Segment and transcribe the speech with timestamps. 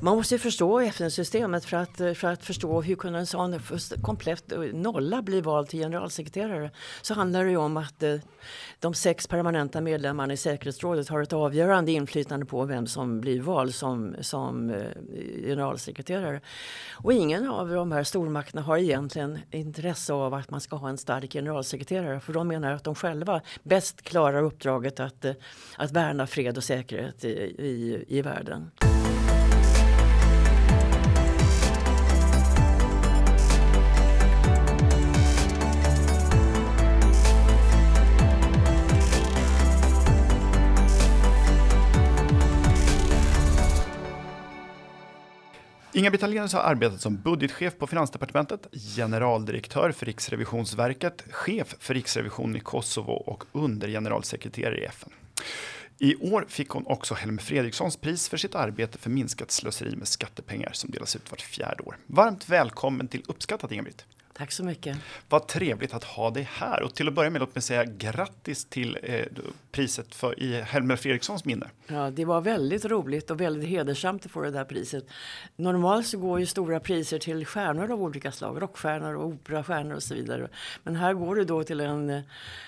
[0.00, 3.60] Man måste ju förstå FN-systemet för att, för att förstå hur kunde en sån
[4.02, 6.70] komplett eh, nolla bli vald till generalsekreterare.
[7.02, 8.16] Så handlar det ju om att eh,
[8.80, 13.74] de sex permanenta medlemmarna i säkerhetsrådet har ett avgörande inflytande på vem som blir vald
[13.74, 14.82] som, som eh,
[15.46, 16.40] generalsekreterare.
[16.92, 20.98] Och ingen av de här stormakterna har egentligen intresse av att man ska ha en
[20.98, 25.24] stark generalsekreterare för de menar att de själva bäst klarar uppdraget att,
[25.76, 28.70] att värna fred och säkerhet i, i, i världen.
[45.96, 52.60] Inga-Britt Ahlenius har arbetat som budgetchef på Finansdepartementet, generaldirektör för Riksrevisionsverket, chef för Riksrevisionen i
[52.60, 55.10] Kosovo och undergeneralsekreterare i FN.
[55.98, 60.08] I år fick hon också Helmer Fredrikssons pris för sitt arbete för minskat slöseri med
[60.08, 61.96] skattepengar som delas ut vart fjärde år.
[62.06, 64.04] Varmt välkommen till Uppskattat Inga-Britt.
[64.36, 64.96] Tack så mycket.
[65.28, 66.82] Vad trevligt att ha dig här.
[66.82, 69.24] Och till att börja med, låt mig säga grattis till eh,
[69.72, 71.66] priset för, i Helmer Fredrikssons minne.
[71.86, 75.04] Ja, det var väldigt roligt och väldigt hedersamt att få det där priset.
[75.56, 80.02] Normalt så går ju stora priser till stjärnor av olika slag, rockstjärnor och operastjärnor och
[80.02, 80.48] så vidare.
[80.82, 82.22] Men här går det då till en,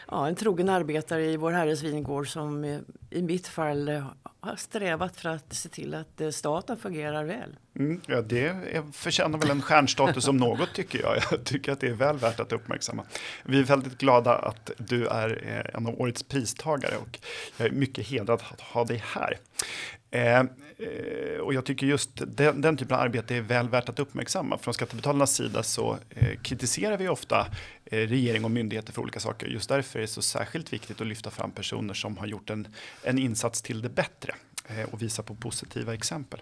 [0.08, 2.78] ja, en trogen arbetare i Vår Herres vingård som eh,
[3.11, 4.06] i mitt fall eh,
[4.41, 7.56] har strävat för att se till att eh, staten fungerar väl.
[7.78, 11.17] Mm, ja, det är, förtjänar väl en stjärnstatus om något tycker jag.
[11.31, 13.03] Jag tycker att det är väl värt att uppmärksamma.
[13.45, 17.19] Vi är väldigt glada att du är eh, en av årets pristagare och
[17.56, 19.39] jag är mycket hedrad att ha dig här.
[20.11, 20.43] Eh,
[20.79, 24.59] Eh, och jag tycker just den, den, typen av arbete är väl värt att uppmärksamma.
[24.59, 27.47] Från skattebetalarnas sida så eh, kritiserar vi ofta
[27.84, 29.47] eh, regering och myndigheter för olika saker.
[29.47, 32.69] Just därför är det så särskilt viktigt att lyfta fram personer som har gjort en,
[33.03, 34.34] en insats till det bättre
[34.67, 36.41] eh, och visa på positiva exempel.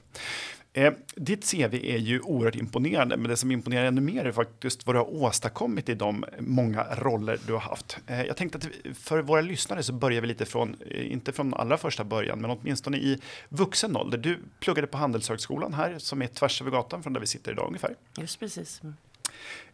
[0.76, 4.86] Eh, ditt CV är ju oerhört imponerande, men det som imponerar ännu mer är faktiskt
[4.86, 7.98] vad du har åstadkommit i de många roller du har haft.
[8.06, 11.54] Eh, jag tänkte att för våra lyssnare så börjar vi lite från, eh, inte från
[11.54, 14.18] allra första början, men åtminstone i vuxen ålder.
[14.18, 17.66] Du pluggade på Handelshögskolan här, som är tvärs över gatan från där vi sitter idag
[17.66, 17.94] ungefär.
[18.18, 18.80] Just precis.
[18.82, 18.94] Mm.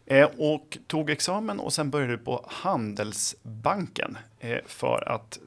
[0.07, 5.39] Eh, och tog examen och sen började du på Handelsbanken eh, för att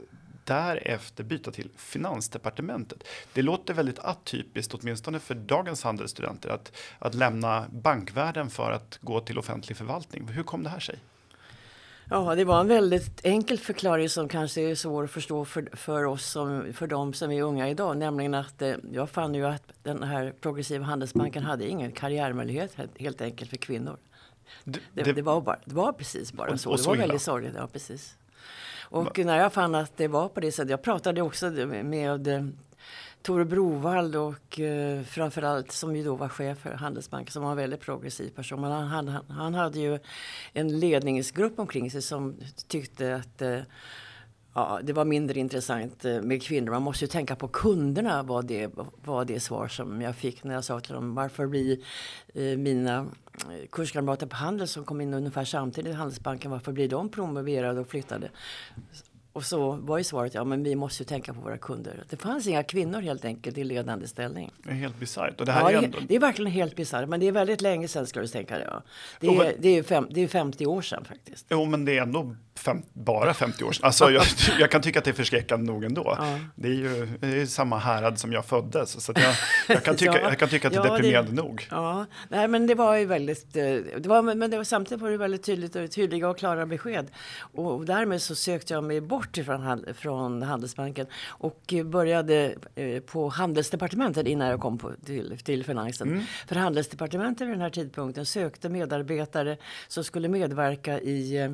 [0.46, 3.04] därefter byta till Finansdepartementet.
[3.34, 9.20] Det låter väldigt atypiskt, åtminstone för dagens handelsstudenter, att, att lämna bankvärlden för att gå
[9.20, 10.28] till offentlig förvaltning.
[10.28, 11.00] Hur kom det här sig?
[12.10, 16.04] Ja, det var en väldigt enkel förklaring som kanske är svår att förstå för, för
[16.04, 17.98] oss, som, för de som är unga idag.
[17.98, 23.22] Nämligen att eh, jag fann ju att den här progressiva handelsbanken hade ingen karriärmöjlighet helt
[23.22, 23.98] enkelt för kvinnor.
[24.64, 26.72] Det, det, det var, bara, det var precis bara och, så.
[26.72, 27.54] Och det var väldigt sorgligt.
[27.58, 28.16] Ja, precis.
[28.88, 30.70] Och när jag fann att det var på det sättet.
[30.70, 32.46] Jag pratade också med eh,
[33.22, 37.58] Tore Brovald och eh, framförallt som ju då var chef för Handelsbanken som var en
[37.58, 38.62] väldigt progressiv person.
[38.62, 40.00] Men han, han, han hade ju
[40.54, 42.36] en ledningsgrupp omkring sig som
[42.68, 43.60] tyckte att eh,
[44.56, 46.72] ja, det var mindre intressant eh, med kvinnor.
[46.72, 48.72] Man måste ju tänka på kunderna var det,
[49.04, 51.78] var det svar som jag fick när jag sa till dem varför blir
[52.34, 52.98] eh, mina
[53.36, 57.80] eh, kurskamrater på Handel som kom in ungefär samtidigt i Handelsbanken, varför blir de promoverade
[57.80, 58.30] och flyttade?
[59.34, 62.04] Och så var ju svaret, ja men vi måste ju tänka på våra kunder.
[62.10, 64.52] Det fanns inga kvinnor helt enkelt i ledande ställning.
[64.64, 65.34] Det är helt bisarrt.
[65.38, 65.98] ja, är ändå...
[66.08, 67.10] det är verkligen helt bisarrt.
[67.10, 68.64] Men det är väldigt länge sedan skulle du tänka det.
[68.72, 68.82] Ja.
[69.20, 71.46] Det, är, det, är fem, det är 50 år sedan faktiskt.
[71.50, 73.86] Jo men det är ändå fem, bara 50 år sedan.
[73.86, 74.24] Alltså, jag,
[74.60, 76.16] jag, kan tycka att det är förskräckande nog ändå.
[76.20, 76.40] Ja.
[76.56, 79.04] Det är ju det är samma härad som jag föddes.
[79.06, 79.36] Så jag,
[79.68, 80.30] jag, kan tycka, ja.
[80.30, 81.68] jag kan tycka att det är deprimerande det, nog.
[81.72, 83.64] Ja, nej men det var ju väldigt, eh,
[83.98, 87.12] det var, men det var, samtidigt var det väldigt tydligt och tydliga och klara besked.
[87.40, 93.30] Och, och därmed så sökte jag mig bort ifrån, från Handelsbanken och började eh, på
[93.30, 96.08] Handelsdepartementet innan jag kom på, till, till Finansen.
[96.08, 96.24] Mm.
[96.48, 101.52] För Handelsdepartementet vid den här tidpunkten sökte medarbetare som skulle medverka i eh,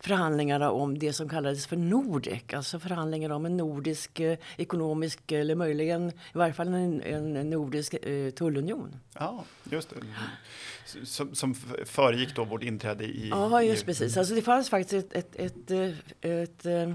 [0.00, 5.32] förhandlingar förhandlingarna om det som kallades för Nordek, alltså förhandlingar om en nordisk eh, ekonomisk
[5.32, 8.96] eller möjligen i varje fall en, en nordisk eh, tullunion.
[9.18, 9.96] Ja, just det.
[11.04, 11.54] Som, som
[11.84, 13.28] föregick då vårt inträde i...
[13.28, 14.16] Ja, just precis.
[14.16, 15.70] Alltså det fanns faktiskt ett, ett, ett,
[16.20, 16.94] ett eh,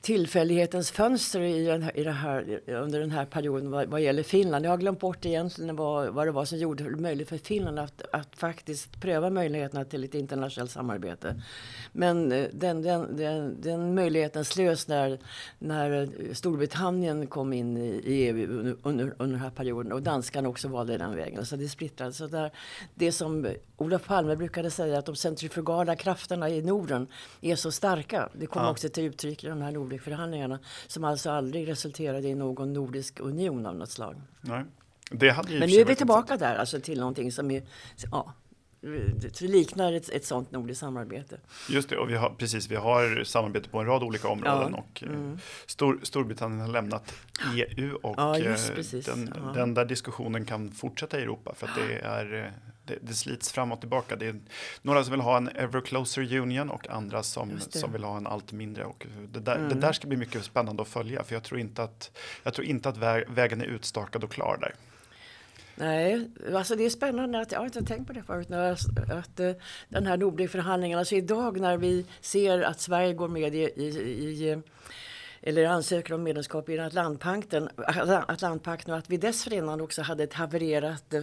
[0.00, 4.64] tillfällighetens fönster i den här, i här, under den här perioden vad, vad gäller Finland.
[4.64, 7.78] Jag har glömt bort egentligen vad, vad det var som gjorde det möjligt för Finland
[7.78, 11.42] att, att faktiskt pröva möjligheterna till ett internationellt samarbete.
[11.92, 15.18] Men eh, den, den, den, den möjligheten slös när,
[15.58, 20.48] när Storbritannien kom in i, i EU under, under, under den här perioden och danskarna
[20.48, 21.46] också valde den vägen.
[21.46, 22.16] Så det splittrades.
[22.16, 22.50] Så där,
[22.94, 27.06] det som Olof Palme brukade säga att de centrifugala krafterna i Norden
[27.40, 28.28] är så starka.
[28.32, 28.70] Det kom ja.
[28.70, 33.66] också till uttryck i den här Nordekförhandlingarna som alltså aldrig resulterade i någon nordisk union
[33.66, 34.22] av något slag.
[34.40, 34.64] Nej.
[35.10, 37.62] Det hade Men nu är vi tillbaka där, alltså till någonting som är,
[38.10, 38.34] ja,
[39.40, 41.40] liknar ett, ett sånt nordiskt samarbete.
[41.68, 44.78] Just det, och vi har, precis, vi har samarbete på en rad olika områden ja.
[44.78, 45.38] och eh, mm.
[45.66, 47.14] Stor, Storbritannien har lämnat
[47.54, 51.74] EU och ja, just, eh, den, den, där diskussionen kan fortsätta i Europa för att
[51.74, 54.16] det är eh, det, det, slits fram och tillbaka.
[54.16, 54.40] Det är
[54.82, 58.26] några som vill ha en ever closer union och andra som, som vill ha en
[58.26, 58.84] allt mindre.
[58.84, 59.68] Och det, där, mm.
[59.68, 62.66] det där ska bli mycket spännande att följa för jag tror inte att, jag tror
[62.66, 62.96] inte att
[63.28, 64.74] vägen är utstakad och klar där.
[65.76, 68.48] Nej, alltså det är spännande att jag har inte tänkt på det förut.
[68.48, 69.52] När, att, att uh,
[69.88, 74.62] den här Nordekförhandlingen, alltså idag när vi ser att Sverige går med i, i, i
[75.46, 77.68] eller ansöker om medlemskap i Atlantpakten,
[78.28, 81.22] Atlantpakten och att vi dessförinnan också hade ett havererat eh,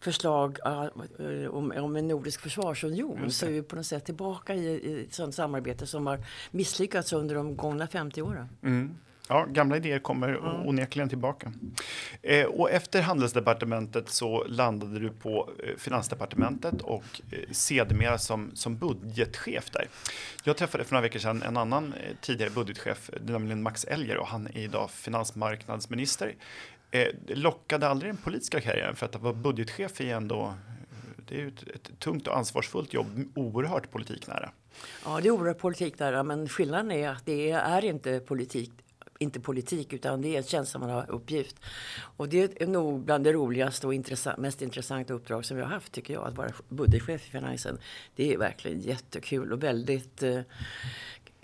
[0.00, 3.30] förslag uh, om, om en nordisk försvarsunion.
[3.30, 6.18] Så är vi på något sätt tillbaka i, i ett sådant samarbete som har
[6.50, 8.48] misslyckats under de gångna 50 åren.
[8.62, 8.94] Mm.
[9.28, 10.68] Ja, gamla idéer kommer mm.
[10.68, 11.52] onekligen tillbaka.
[12.22, 18.76] Eh, och efter handelsdepartementet så landade du på eh, finansdepartementet och eh, sedermera som, som
[18.76, 19.88] budgetchef där.
[20.44, 24.26] Jag träffade för några veckor sedan en annan eh, tidigare budgetchef, nämligen Max Elger och
[24.26, 26.34] han är idag finansmarknadsminister.
[26.90, 30.54] Eh, lockade aldrig den politiska karriären för att vara budgetchef är ändå
[31.28, 34.50] det är ett, ett tungt och ansvarsfullt jobb, oerhört politiknära.
[35.04, 38.70] Ja, det är oerhört politiknära, men skillnaden är att det är inte politik
[39.22, 41.56] inte politik utan det är en tjänstemannauppgift.
[42.16, 45.72] Och det är nog bland det roligaste och intressant, mest intressanta uppdrag som jag har
[45.72, 46.26] haft tycker jag.
[46.26, 47.78] Att vara budgetchef i finansen.
[48.16, 50.40] Det är verkligen jättekul och väldigt eh,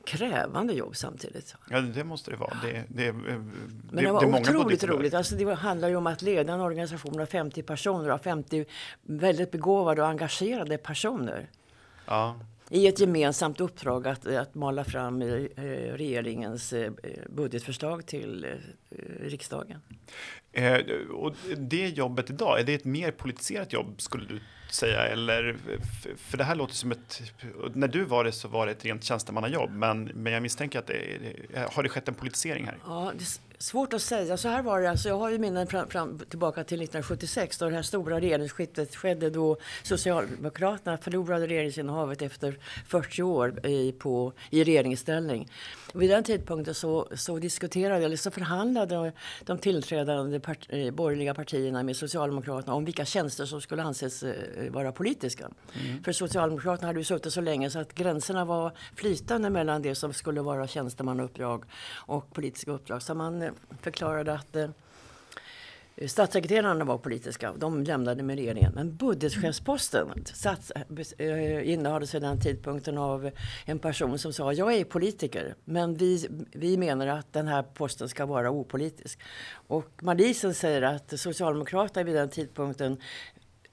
[0.05, 1.55] krävande jobb samtidigt.
[1.71, 2.57] Ja, det måste det vara.
[2.63, 3.53] Det, det, det, Men
[3.91, 5.15] det var det otroligt roligt.
[5.15, 8.65] Alltså det handlar ju om att leda en organisation av 50 personer, av 50
[9.03, 11.51] väldigt begåvade och engagerade personer.
[12.07, 12.37] Ja
[12.71, 15.27] i ett gemensamt uppdrag att, att mala fram eh,
[15.93, 16.93] regeringens eh,
[17.29, 18.51] budgetförslag till eh,
[19.21, 19.81] riksdagen.
[21.13, 25.07] Och det jobbet idag, är det ett mer politiserat jobb skulle du säga?
[25.07, 25.57] Eller,
[26.17, 27.23] för det här låter som ett,
[27.75, 30.87] när du var det så var det ett rent tjänstemannajobb, men, men jag misstänker att
[30.87, 31.19] det,
[31.73, 32.79] har det skett en politisering här?
[32.87, 33.25] Ja, det
[33.59, 34.37] svårt att säga.
[34.37, 37.69] Så här var det, alltså, jag har ju minnen fram, fram, tillbaka till 1976 då
[37.69, 44.65] det här stora regeringsskiftet skedde då Socialdemokraterna förlorade regeringsinnehavet efter 40 år i, på, i
[44.65, 45.49] regeringsställning.
[45.95, 49.13] Vid den tidpunkten så, så diskuterade, eller så förhandlade
[49.45, 54.71] de tillträdande part, eh, borgerliga partierna med Socialdemokraterna om vilka tjänster som skulle anses eh,
[54.71, 55.51] vara politiska.
[55.85, 56.03] Mm.
[56.05, 60.13] För Socialdemokraterna hade ju suttit så länge så att gränserna var flytande mellan det som
[60.13, 61.65] skulle vara tjänstemannauppdrag
[61.95, 63.03] och politiska uppdrag.
[63.03, 63.48] Så man
[63.83, 64.69] förklarade att eh,
[66.07, 68.73] Statssekreterarna var politiska, de lämnade med regeringen.
[68.75, 73.31] Men budgetchefsposten sats, äh, eh, innehades vid den tidpunkten av
[73.65, 78.09] en person som sa jag är politiker men vi, vi menar att den här posten
[78.09, 79.21] ska vara opolitisk.
[79.53, 82.97] Och Malisen säger att Socialdemokraterna vid den tidpunkten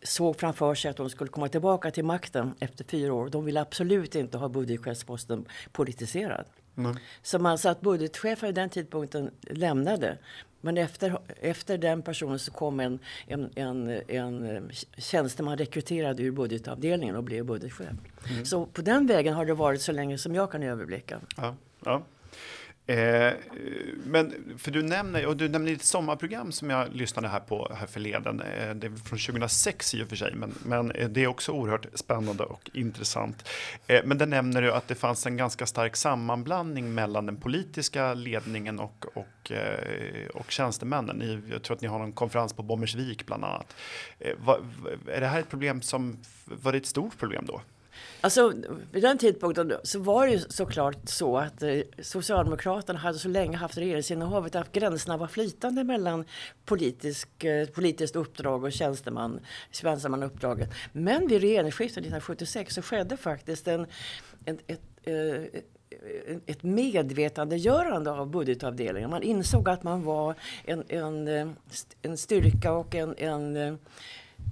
[0.03, 3.29] såg framför sig att de skulle komma tillbaka till makten efter fyra år.
[3.29, 6.45] De ville absolut inte ha budgetchefsposten politiserad.
[6.77, 6.95] Mm.
[7.21, 10.17] Så man sa att budgetchefen vid den tidpunkten lämnade.
[10.61, 17.15] Men efter, efter den personen så kom en, en, en, en tjänsteman rekryterad ur budgetavdelningen
[17.15, 17.89] och blev budgetchef.
[18.29, 18.45] Mm.
[18.45, 21.19] Så på den vägen har det varit så länge som jag kan överblicka.
[21.37, 21.55] Ja,
[21.85, 22.03] ja.
[22.87, 23.33] Eh,
[24.05, 27.87] men för du nämner, och du nämner ett sommarprogram som jag lyssnade här på här
[27.87, 28.41] förleden.
[28.41, 31.51] Eh, det är från 2006 i och för sig, men, men eh, det är också
[31.51, 33.49] oerhört spännande och intressant.
[33.87, 38.13] Eh, men där nämner du att det fanns en ganska stark sammanblandning mellan den politiska
[38.13, 41.17] ledningen och, och, eh, och tjänstemännen.
[41.17, 43.75] Ni, jag tror att ni har någon konferens på Bommersvik bland annat.
[44.19, 44.35] Eh,
[45.07, 47.61] är det här ett problem som, var det ett stort problem då?
[48.25, 48.53] Alltså,
[48.91, 53.57] vid den tidpunkten så var det ju såklart så att eh, Socialdemokraterna hade så länge
[53.57, 56.25] haft regeringsinnehavet att gränserna var flytande mellan
[56.65, 59.39] politisk, eh, politiskt uppdrag och tjänsteman,
[59.71, 60.69] tjänstemannauppdraget.
[60.91, 63.85] Men vid regeringsskiftet 1976 så skedde faktiskt en,
[64.45, 65.65] en ett, ett,
[66.45, 69.09] ett medvetandegörande av budgetavdelningen.
[69.09, 71.55] Man insåg att man var en, en,
[72.01, 73.77] en styrka och en, en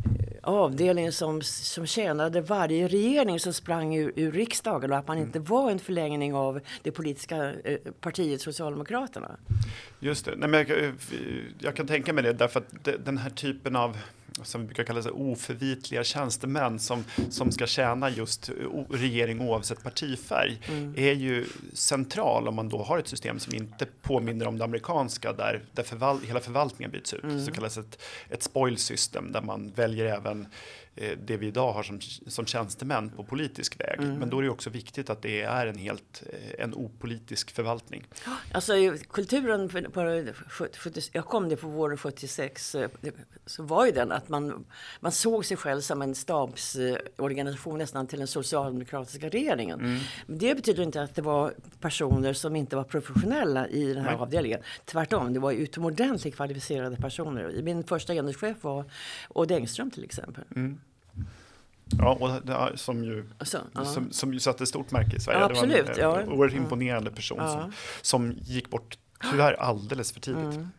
[0.05, 5.17] eh, avdelning som, som tjänade varje regering som sprang ur, ur riksdagen och att man
[5.17, 5.27] mm.
[5.27, 9.37] inte var en förlängning av det politiska eh, partiet Socialdemokraterna.
[9.99, 10.93] Just det, Nej, men jag,
[11.59, 13.97] jag, kan tänka mig det därför att den här typen av
[14.41, 18.49] som vi brukar kalla det, oförvitliga tjänstemän som, som ska tjäna just
[18.89, 20.93] regering oavsett partifärg mm.
[20.97, 25.33] är ju central om man då har ett system som inte påminner om det amerikanska
[25.33, 27.23] där, där förval hela förvaltningen byts ut.
[27.23, 27.45] Mm.
[27.45, 30.47] Så kallas ett, ett spoil system där man väljer även
[30.95, 33.99] det vi idag har som, som tjänstemän på politisk väg.
[33.99, 34.15] Mm.
[34.15, 38.03] Men då är det också viktigt att det är en helt eh, en opolitisk förvaltning.
[38.51, 38.73] Alltså
[39.11, 42.75] kulturen, på, på, 70, jag kom det på våren 76,
[43.45, 44.65] så var ju den att man,
[44.99, 49.79] man såg sig själv som en stabsorganisation nästan till den socialdemokratiska regeringen.
[49.79, 49.99] Mm.
[50.27, 54.19] Det betyder inte att det var personer som inte var professionella i den här Nej.
[54.19, 54.59] avdelningen.
[54.85, 57.61] Tvärtom, det var utomordentligt kvalificerade personer.
[57.61, 58.85] Min första enhetschef var
[59.29, 60.43] Odd Engström till exempel.
[60.55, 60.79] Mm.
[61.97, 63.85] Ja, och det, som, ju, alltså, ja.
[63.85, 65.39] som, som ju satte stort märke i Sverige.
[65.39, 66.33] Ja, absolut, det var en ja.
[66.35, 67.51] oerhört imponerande person ja.
[67.51, 68.97] som, som gick bort
[69.31, 70.55] tyvärr alldeles för tidigt.
[70.55, 70.69] Mm.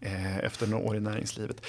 [0.00, 1.66] Eh, efter några år i näringslivet.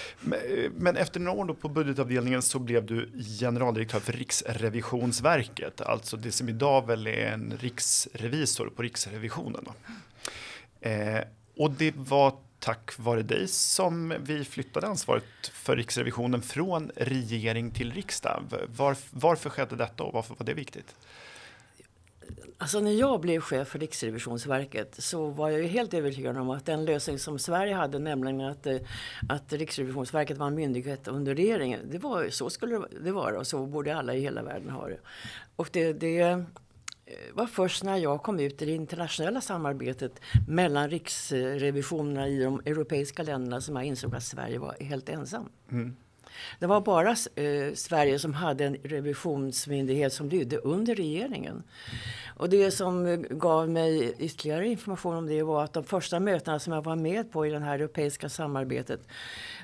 [0.75, 3.09] Men efter några år på budgetavdelningen så blev du
[3.39, 9.65] generaldirektör för Riksrevisionsverket, alltså det som idag väl är en riksrevisor på Riksrevisionen.
[10.81, 11.19] Eh,
[11.57, 12.33] och det var
[12.65, 18.43] tack vare dig som vi flyttade ansvaret för Riksrevisionen från regering till riksdag.
[18.77, 20.95] Var, varför skedde detta och varför var det viktigt?
[22.57, 26.85] Alltså när jag blev chef för Riksrevisionsverket så var jag helt övertygad om att den
[26.85, 28.77] lösning som Sverige hade, nämligen att, eh,
[29.29, 33.65] att Riksrevisionsverket var en myndighet under regeringen, det var, så skulle det vara och så
[33.65, 34.99] borde alla i hela världen ha det.
[35.55, 36.45] Och det, det
[37.07, 42.61] Eh, var först när jag kom ut i det internationella samarbetet mellan riksrevisionerna i de
[42.65, 45.49] europeiska länderna som jag insåg att Sverige var helt ensam.
[45.71, 45.95] Mm.
[46.59, 51.63] Det var bara eh, Sverige som hade en revisionsmyndighet som lydde under regeringen.
[52.37, 56.59] Och det som eh, gav mig ytterligare information om det var att de första mötena
[56.59, 59.07] som jag var med på i det här europeiska samarbetet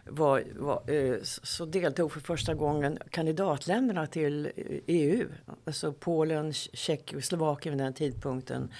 [0.05, 4.51] var, var eh, så deltog för första gången kandidatländerna till eh,
[4.87, 5.27] EU.
[5.65, 8.71] Alltså Polen, Tjeckien, Slovakien vid den tidpunkten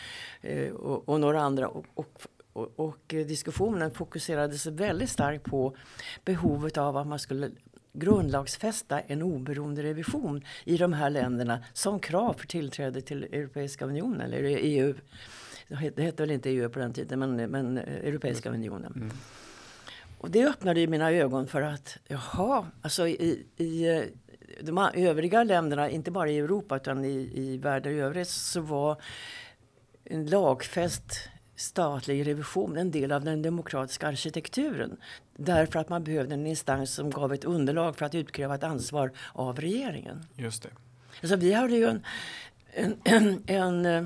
[0.42, 1.68] eh, och, och några andra.
[1.68, 2.22] Och, och,
[2.54, 5.76] och, och, eh, diskussionen fokuserades väldigt starkt på
[6.26, 7.52] behovet av att man skulle
[7.94, 14.22] grundlagsfästa en oberoende revision i de här länderna som krav för tillträde till Europeiska unionen
[14.22, 14.94] eller EU.
[15.68, 18.62] Det hette väl inte EU på den tiden, men, men Europeiska mm.
[18.62, 18.94] unionen.
[18.96, 19.12] Mm.
[20.18, 24.04] Och det öppnade ju mina ögon för att, jaha, alltså i, i
[24.62, 29.02] de övriga länderna, inte bara i Europa utan i, i världen i övrigt, så var
[30.04, 31.30] en lagfäst
[31.62, 34.98] statlig revision en del av den demokratiska arkitekturen.
[35.38, 39.12] Därför att man behövde en instans som gav ett underlag för att utkräva ett ansvar
[39.34, 40.26] av regeringen.
[40.36, 40.70] Just det.
[41.22, 42.04] Alltså, vi hade ju en,
[42.74, 44.06] en, en, en eh,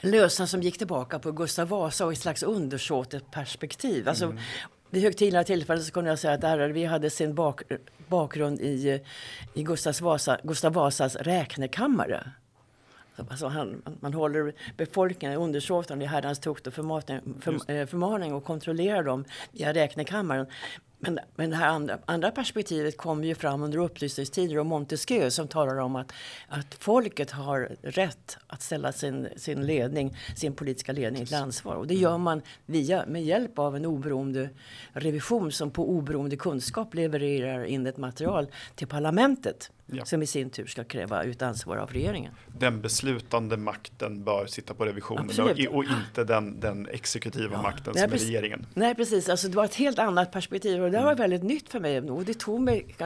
[0.00, 4.08] lösning som gick tillbaka på Gustav Vasa och ett slags undersåtet perspektiv.
[4.08, 4.38] Alltså, mm.
[4.90, 7.62] Vid högtidliga tillfällen så kunde jag säga att RRV hade sin bak,
[8.08, 9.00] bakgrund i,
[9.54, 12.32] i Gustav, Vasa, Gustav Vasas räknekammare.
[13.16, 18.44] Alltså han, man håller befolkningen undersåtarna i Herrans tukt och förmaning, för, eh, förmaning och
[18.44, 20.46] kontrollerar dem via räknekammaren.
[21.04, 25.48] Men, men det här andra, andra perspektivet kom ju fram under upplysningstider och Montesquieu som
[25.48, 26.12] talar om att,
[26.48, 31.74] att folket har rätt att ställa sin, sin ledning, sin politiska ledning till ansvar.
[31.74, 34.48] Och det gör man via, med hjälp av en oberoende
[34.92, 39.70] revision som på oberoende kunskap levererar in ett material till parlamentet.
[39.86, 40.04] Ja.
[40.04, 42.32] Som i sin tur ska kräva ut ansvar av regeringen.
[42.58, 47.62] Den beslutande makten bör sitta på revisionen och, och, inte den, den exekutiva ja.
[47.62, 48.66] makten Nej, som är regeringen.
[48.74, 51.16] Nej precis, alltså, det var ett helt annat perspektiv och det var mm.
[51.16, 52.00] väldigt nytt för mig.
[52.00, 52.96] Och det, tog mig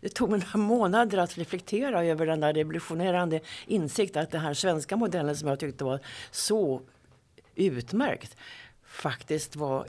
[0.00, 4.54] det tog mig några månader att reflektera över den där revolutionerande insikt att den här
[4.54, 6.00] svenska modellen som jag tyckte var
[6.30, 6.82] så
[7.54, 8.36] utmärkt
[8.84, 9.86] faktiskt var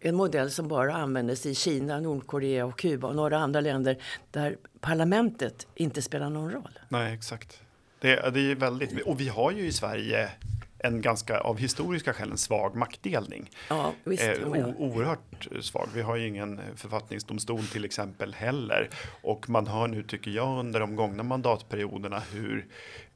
[0.00, 3.98] en modell som bara användes i Kina, Nordkorea och Kuba och några andra länder
[4.30, 6.78] där parlamentet inte spelar någon roll.
[6.88, 7.60] Nej, exakt.
[7.98, 10.30] Det, det är väldigt, och vi har ju i Sverige
[10.78, 13.50] en ganska av historiska skäl en svag maktdelning.
[13.68, 15.88] Ja, visst, eh, o, oerhört svag.
[15.94, 18.90] Vi har ju ingen författningsdomstol till exempel heller.
[19.22, 22.66] Och man har nu, tycker jag, under de gångna mandatperioderna hur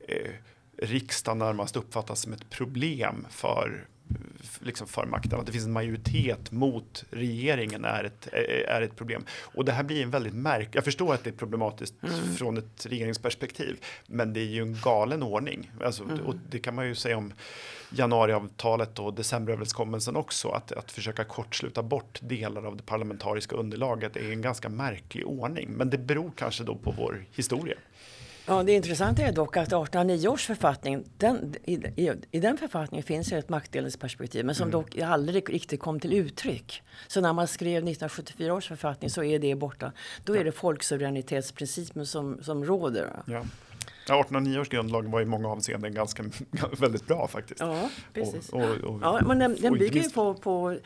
[0.09, 0.31] eh,
[0.79, 3.87] riksdagen närmast uppfattas som ett problem för
[4.61, 5.41] liksom för makten.
[5.41, 8.29] Att det finns en majoritet mot regeringen är ett,
[8.69, 9.25] är ett problem.
[9.41, 10.69] Och det här blir en väldigt märk.
[10.73, 12.35] Jag förstår att det är problematiskt mm.
[12.35, 13.77] från ett regeringsperspektiv,
[14.07, 15.71] men det är ju en galen ordning.
[15.85, 16.21] Alltså, mm.
[16.21, 17.33] Och det kan man ju säga om
[17.91, 20.49] januariavtalet och decemberöverenskommelsen också.
[20.49, 25.71] Att, att försöka kortsluta bort delar av det parlamentariska underlaget är en ganska märklig ordning.
[25.71, 27.77] Men det beror kanske då på vår historia.
[28.51, 33.03] Ja, det intressanta är dock att 1809 års författning, den, i, i, i, den författningen
[33.03, 34.73] finns ett maktdelningsperspektiv men som mm.
[34.73, 36.83] dock aldrig riktigt kom till uttryck.
[37.07, 39.93] Så när man skrev 1974 års författning så är det borta.
[40.25, 43.23] Då är det folksuveränitetsprincipen som, som råder.
[43.27, 43.45] Ja.
[44.09, 46.25] Ja, 1809 års grundlag var i många avseenden ganska
[46.81, 47.61] väldigt bra faktiskt.
[47.61, 48.49] Ja, precis.
[48.49, 50.79] Och, och, och, ja, men den, den bygger ju på, på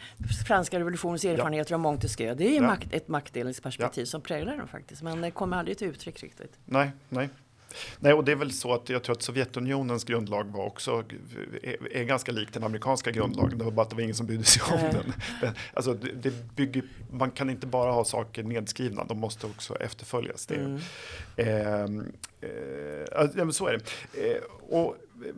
[0.46, 2.34] franska revolutionens erfarenheter av Montesquieu.
[2.34, 2.62] Det är Ja.
[2.62, 5.02] makt, ett maktdelningsperspektiv som präglar den faktiskt.
[5.02, 6.58] Men det kommer aldrig till uttryck riktigt.
[6.64, 7.28] Nej, nej.
[7.98, 11.04] Nej, och det är väl så att jag tror att Sovjetunionens grundlag var också
[11.62, 13.58] är, är ganska lik den amerikanska grundlagen.
[13.58, 14.92] Det var bara att det var ingen som brydde sig om Nej.
[14.92, 15.12] den.
[15.40, 15.54] den.
[15.74, 20.46] Alltså, det, det bygger, man kan inte bara ha saker nedskrivna, de måste också efterföljas.
[20.46, 20.80] Det, Mm.
[21.36, 22.48] Ehm, eh,
[23.12, 24.30] ja, men så är det.
[24.30, 25.34] Eh, och, eh,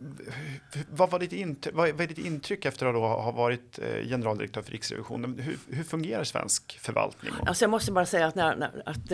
[0.91, 4.61] vad, var ditt intryck, vad, vad är ditt intryck efter att ha varit eh, generaldirektör
[4.61, 5.39] för Riksrevisionen?
[5.39, 7.31] Hur, hur fungerar svensk förvaltning?
[7.45, 9.11] Alltså jag måste bara säga att, när, när, att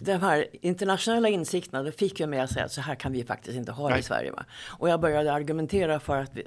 [0.00, 3.24] eh, de här internationella insikterna det fick mig att säga att så här kan vi
[3.24, 4.32] faktiskt inte ha det i Sverige.
[4.32, 4.44] Va?
[4.66, 6.46] Och jag började argumentera för att vi,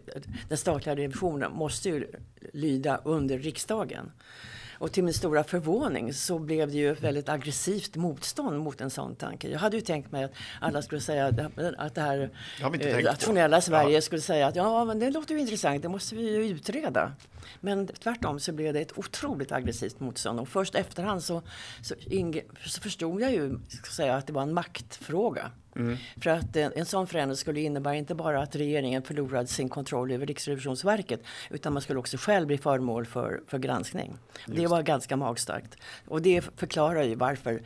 [0.50, 2.08] den statliga revisionen måste ju
[2.54, 4.12] lyda under riksdagen.
[4.82, 8.90] Och till min stora förvåning så blev det ju ett väldigt aggressivt motstånd mot en
[8.90, 9.50] sån tanke.
[9.50, 11.26] Jag hade ju tänkt mig att alla skulle säga
[11.78, 12.30] att det här
[12.76, 12.96] inte eh,
[13.58, 13.62] på.
[13.62, 14.02] Sverige Ja.
[14.02, 17.12] skulle säga att ja, men det låter ju intressant, det måste vi ju utreda.
[17.60, 21.42] Men tvärtom så blev det ett otroligt aggressivt motstånd och först efterhand så,
[21.82, 21.96] så,
[22.66, 23.60] så förstod jag ju
[23.92, 25.52] säga, att det var en maktfråga.
[25.76, 25.98] Mm.
[26.22, 30.12] För att en, en sån förändring skulle innebära inte bara att regeringen förlorade sin kontroll
[30.12, 34.18] över Riksrevisionsverket utan man skulle också själv bli föremål för, för granskning.
[34.46, 35.76] Det var ganska magstarkt.
[36.08, 37.62] Och det förklarar ju varför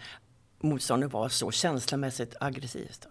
[0.59, 3.07] motståndet var så känslomässigt aggressivt.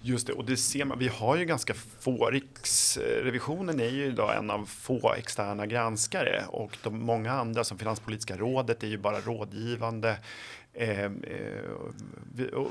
[0.00, 0.98] Just det, och det ser man.
[0.98, 6.76] Vi har ju ganska få, Riksrevisionen är ju idag en av få externa granskare och
[6.82, 10.18] de många andra som Finanspolitiska rådet är ju bara rådgivande.
[10.74, 11.10] Eh, eh,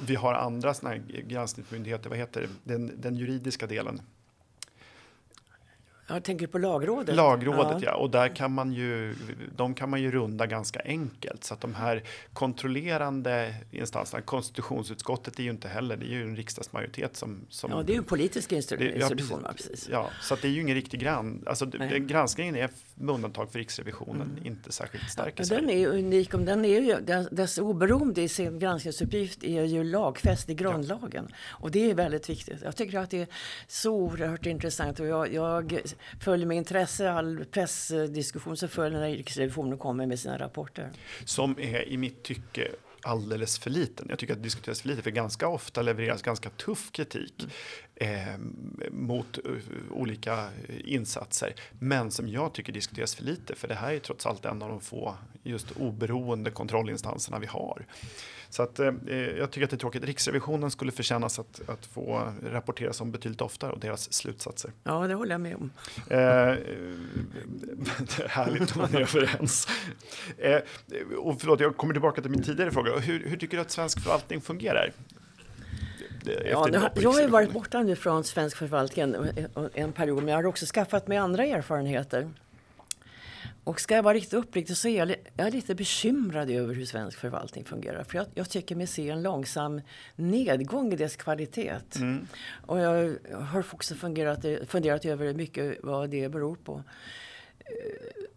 [0.06, 4.02] vi, har andra såna här granskningsmyndigheter, vad heter det, den, den juridiska delen?
[6.08, 7.16] Jag tänker på lagrådet.
[7.16, 7.96] Lagrådet ja.
[7.96, 9.16] och där kan man ju,
[9.56, 11.44] de kan man ju runda ganska enkelt.
[11.44, 16.36] Så att de här kontrollerande instanserna, konstitutionsutskottet är ju inte heller, det är ju en
[16.36, 17.46] riksdagsmajoritet som...
[17.50, 19.48] som Ja, det är ju en politisk institu- Det- ja, institution.
[19.56, 19.90] precis.
[19.92, 21.44] Ja, så att det är ju ingen riktig grann...
[21.46, 22.00] Alltså, Nej.
[22.00, 25.62] granskningen är med undantag för Riksrevisionen inte särskilt stark i Sverige.
[25.62, 26.34] den är unik.
[26.34, 26.96] Om den är ju,
[27.32, 31.28] dess- oberoende i sin granskningsuppgift är ju lagfäst i grundlagen.
[31.50, 32.62] Och det är väldigt viktigt.
[32.64, 33.28] Jag tycker att det är
[33.68, 35.00] så oerhört intressant.
[35.00, 35.80] Och jag, jag
[36.22, 40.90] följer med intresse all pressdiskussion som följer när Riksrevisionen kommer med sina rapporter.
[41.26, 42.68] Som är i mitt tycke
[43.04, 44.06] alldeles för liten.
[44.10, 47.48] Jag tycker att det diskuteras för lite, för ganska ofta levereras ganska tuff kritik
[47.96, 48.38] eh,
[48.92, 49.58] mot uh,
[49.92, 50.50] olika
[50.86, 51.54] insatser.
[51.80, 54.70] Men som jag tycker diskuteras för lite, för det här är trots allt en av
[54.70, 57.86] de få just oberoende kontrollinstanserna vi har.
[58.54, 58.92] Så att, eh,
[59.38, 60.04] jag tycker att det är tråkigt.
[60.04, 64.72] Riksrevisionen skulle förtjänas att, att få rapporteras om betydligt oftare och deras slutsatser.
[64.84, 65.72] Ja, det håller jag med om.
[66.10, 66.18] Eh,
[68.28, 69.68] härligt om man är överens.
[70.38, 70.60] Eh,
[71.18, 72.98] och förlåt, jag kommer tillbaka till min tidigare fråga.
[73.00, 74.92] Hur, hur tycker du att svensk förvaltning fungerar?
[76.52, 80.28] Ja, har- jag har ju varit borta nu från svensk förvaltning en, en period, men
[80.28, 82.30] jag har också skaffat mig andra erfarenheter.
[83.63, 86.86] Och ska jag vara riktigt uppriktig så är jag, jag är lite bekymrad över hur
[86.86, 88.04] svensk förvaltning fungerar.
[88.04, 89.82] För jag, jag tycker mig se en långsam
[90.15, 91.80] nedgång i dess kvalitet.
[91.95, 92.28] Mm.
[92.65, 96.84] Och jag har också fungerat, funderat över mycket vad det beror på.
[97.60, 98.28] Eh,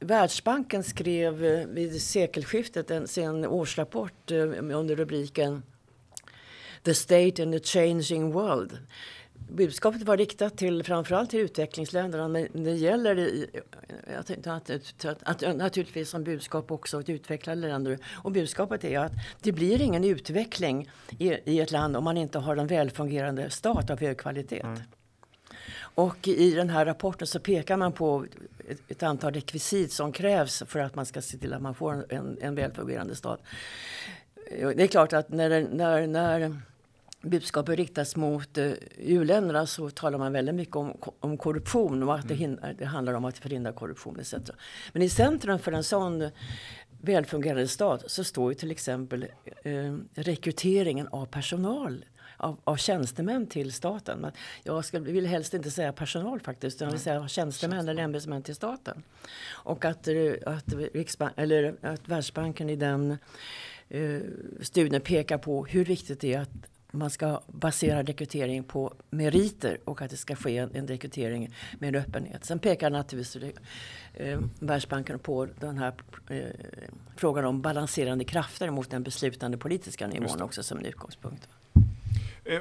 [0.00, 5.62] Världsbanken skrev eh, vid sekelskiftet en, sin årsrapport eh, under rubriken
[6.82, 8.78] The State in a Changing World.
[9.52, 13.46] Budskapet var riktat till framförallt till utvecklingsländerna men det gäller i,
[14.18, 17.98] att, att, att, naturligtvis som budskap också till utvecklade länder.
[18.12, 22.38] Och budskapet är att det blir ingen utveckling i, i ett land om man inte
[22.38, 24.62] har en välfungerande stat av hög kvalitet.
[25.94, 28.26] Och i den här rapporten så pekar man på
[28.68, 32.12] ett, ett antal rekvisit som krävs för att man ska se till att man får
[32.12, 33.40] en, en välfungerande stat.
[34.50, 36.56] Det är klart att när, när, när
[37.22, 42.28] budskapet riktas mot eh, u-länderna så talar man väldigt mycket om, om korruption och att
[42.28, 44.34] det, hin- det handlar om att förhindra korruption etc.
[44.92, 46.30] Men i centrum för en sån
[47.02, 49.26] välfungerande stat så står ju till exempel
[49.64, 52.04] eh, rekryteringen av personal
[52.36, 54.18] av, av tjänstemän till staten.
[54.18, 58.02] Men jag ska, vill helst inte säga personal faktiskt, utan jag vill säga tjänstemän eller
[58.02, 59.02] ämbetsmän till staten.
[59.48, 63.18] Och att, eh, att, Riksbank, eller att Världsbanken i den
[63.88, 64.20] eh,
[64.60, 66.50] studien pekar på hur viktigt det är att
[66.92, 71.96] man ska basera rekrytering på meriter och att det ska ske en, en rekrytering med
[71.96, 72.44] öppenhet.
[72.44, 73.54] Sen pekar naturligtvis
[74.14, 75.92] eh, Världsbanken på den här
[76.28, 76.44] eh,
[77.16, 81.48] frågan om balanserande krafter mot den beslutande politiska nivån också som en utgångspunkt.
[82.44, 82.60] Eh,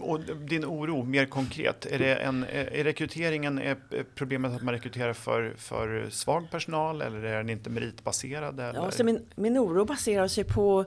[0.00, 3.76] Och din oro mer konkret, är, det en, är rekryteringen är
[4.14, 8.60] problemet att man rekryterar för, för svag personal eller är den inte meritbaserad?
[8.60, 8.74] Eller?
[8.74, 10.84] Ja, så min, min oro baserar sig på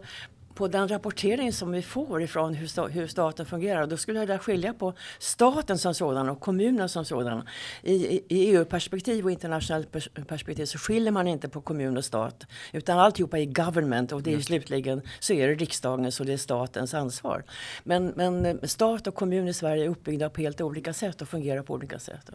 [0.60, 3.88] på den rapportering som vi får ifrån hur, sta, hur staten fungerar.
[3.88, 7.48] Då skulle jag där skilja på staten som sådan och kommunen som sådan.
[7.82, 9.92] I, i, i EU-perspektiv och internationellt
[10.28, 12.46] perspektiv så skiljer man inte på kommun och stat.
[12.72, 16.38] Utan alltihopa är government och det är slutligen så är det riksdagens och det är
[16.38, 17.44] statens ansvar.
[17.84, 21.30] Men, men eh, stat och kommun i Sverige är uppbyggda på helt olika sätt och
[21.30, 22.30] fungerar på olika sätt.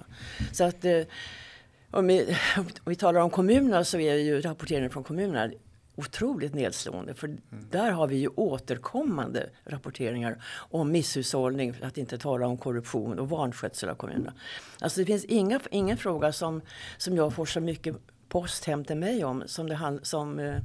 [0.53, 1.03] Så att eh,
[1.91, 5.51] om vi, om vi talar om kommunerna så är ju rapporteringen från kommunerna
[5.97, 7.15] otroligt nedslående.
[7.15, 7.41] För mm.
[7.71, 13.89] där har vi ju återkommande rapporteringar om misshushållning, att inte tala om korruption och vanskötsel
[13.89, 14.33] av kommunerna.
[14.81, 16.61] Alltså det finns inga, ingen fråga som,
[16.97, 17.97] som jag får så mycket
[18.29, 20.57] post hem till mig om som, det, som eh,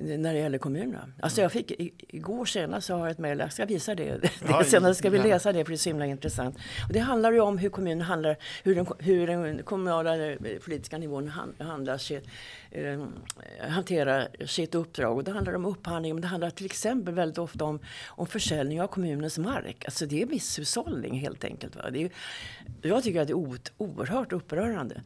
[0.00, 1.08] när det gäller kommunerna.
[1.20, 1.72] Alltså jag fick
[2.14, 4.30] igår senast så har jag ett mejl, jag ska visa det.
[4.48, 6.56] Ja, senare ska vi läsa det för det är så himla intressant.
[6.86, 10.98] Och det handlar ju om hur kommunen handlar, hur den, hur den kommunala eh, politiska
[10.98, 12.24] nivån handlar sitt,
[12.70, 13.04] eh,
[13.68, 15.16] hanterar sitt uppdrag.
[15.16, 18.82] Och det handlar om upphandling, men det handlar till exempel väldigt ofta om, om försäljning
[18.82, 19.84] av kommunens mark.
[19.84, 21.76] Alltså det är misshushållning helt enkelt.
[21.76, 21.90] Va?
[21.90, 22.10] Det är,
[22.82, 25.02] jag tycker att det är oerhört upprörande.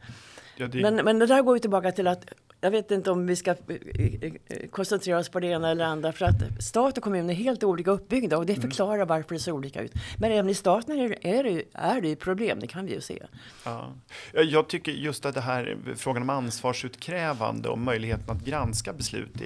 [0.57, 0.81] Ja, det...
[0.81, 2.25] Men, men det där går ju tillbaka till att
[2.63, 6.11] jag vet inte om vi ska eh, eh, koncentrera oss på det ena eller andra.
[6.11, 8.61] För att stat och kommun är helt olika uppbyggda och det mm.
[8.61, 9.91] förklarar varför det ser olika ut.
[10.17, 13.01] Men även i staten är det, är det, är det problem, det kan vi ju
[13.01, 13.23] se.
[13.63, 13.93] Ja.
[14.33, 19.41] Jag tycker just att det här frågan om ansvarsutkrävande och möjligheten att granska beslut,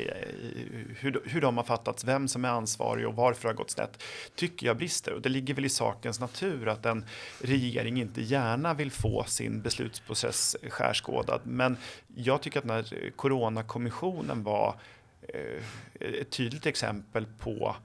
[0.99, 4.03] hur, hur de har fattats, vem som är ansvarig och varför det har gått snett,
[4.35, 5.13] tycker jag brister.
[5.13, 7.05] Och det ligger väl i sakens natur att en
[7.41, 11.41] regering inte gärna vill få sin beslutsprocess skärskådad.
[11.43, 11.77] Men
[12.17, 14.75] jag tycker att när eh, Coronakommissionen var
[15.21, 15.63] eh,
[15.99, 17.75] ett tydligt exempel på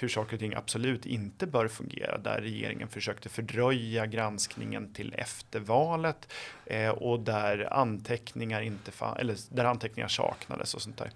[0.00, 5.60] hur saker och ting absolut inte bör fungera, där regeringen försökte fördröja granskningen till efter
[5.60, 6.32] valet
[6.66, 11.10] eh, och där anteckningar, inte eller där anteckningar saknades och sånt där.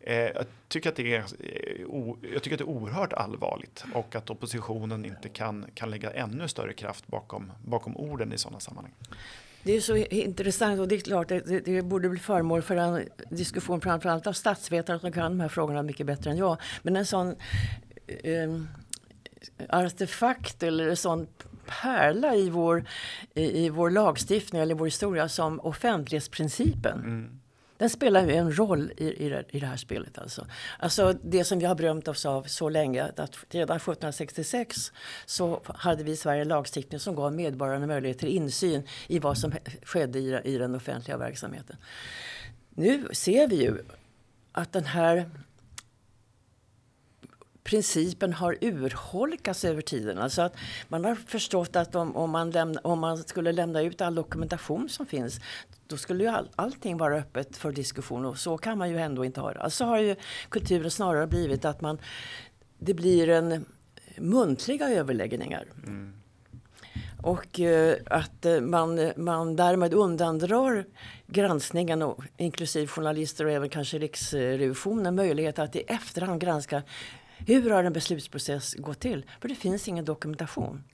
[0.00, 3.84] Eh, jag, tycker att det är, eh, o, jag tycker att det är oerhört allvarligt
[3.94, 8.60] och att oppositionen inte kan, kan lägga ännu större kraft bakom, bakom orden i sådana
[8.60, 8.92] sammanhang.
[9.64, 12.76] Det är så intressant och det är klart det, det, det borde bli föremål för
[12.76, 16.56] en diskussion framförallt av statsvetare som kan de här frågorna mycket bättre än jag.
[16.82, 17.34] Men en sån
[18.06, 18.60] eh,
[19.68, 21.26] artefakt eller en sån
[21.66, 22.84] pärla i vår,
[23.34, 26.98] i, i, vår lagstiftning eller vår historia som offentlighetsprincipen.
[26.98, 27.40] Mm.
[27.84, 30.18] Den spelar ju en roll i, i, det, i det här spelet.
[30.18, 30.46] Alltså.
[30.78, 34.92] alltså det som vi har berömt oss av så länge, att redan 1766
[35.26, 39.52] så hade vi i Sverige lagstiftning som gav medborgarna möjlighet till insyn i vad som
[39.82, 41.76] skedde i, i den offentliga verksamheten.
[42.70, 43.78] Nu ser vi ju
[44.52, 45.30] att den här
[47.64, 50.18] principen har urholkats över tiden.
[50.18, 50.56] Alltså att
[50.88, 54.88] man har förstått att om, om, man lämna, om man skulle lämna ut all dokumentation
[54.88, 55.40] som finns
[55.94, 59.24] då skulle ju all, allting vara öppet för diskussion och så kan man ju ändå
[59.24, 59.60] inte ha det.
[59.60, 60.16] Alltså har ju
[60.48, 61.98] kulturen snarare blivit att man,
[62.78, 63.64] det blir en
[64.18, 65.64] muntliga överläggningar.
[65.86, 66.12] Mm.
[67.22, 70.84] Och eh, att eh, man, man därmed undandrar
[71.26, 76.82] granskningen, och, inklusive journalister och även kanske Riksrevisionen, möjlighet att i efterhand granska
[77.46, 79.24] hur har en beslutsprocess gått till?
[79.40, 80.84] För det finns ingen dokumentation.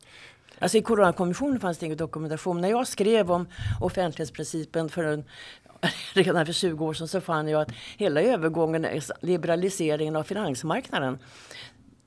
[0.60, 2.60] Alltså i Coronakommissionen fanns det ingen dokumentation.
[2.60, 3.46] När jag skrev om
[3.80, 5.24] offentlighetsprincipen för en,
[6.14, 11.18] redan för 20 år sedan så fann jag att hela övergången, alltså, liberaliseringen av finansmarknaden,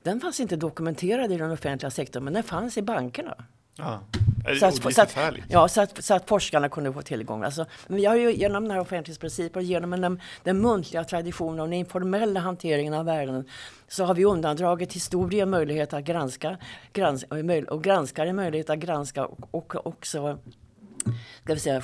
[0.02, 3.34] den fanns inte dokumenterad i den offentliga sektorn, men den fanns i bankerna.
[3.76, 4.00] Ja.
[4.60, 5.16] Så att, så, att,
[5.48, 7.42] ja, så, att, så att forskarna kunde få tillgång.
[7.42, 11.66] Alltså, vi har ju genom den här offentlighetsprincipen och genom den, den muntliga traditionen och
[11.66, 13.48] den informella hanteringen av världen
[13.88, 16.58] så har vi undandragit historien möjlighet att granska,
[16.92, 17.26] granska
[17.68, 20.38] och granskare möjlighet att granska och, och också
[21.44, 21.82] ska vi säga,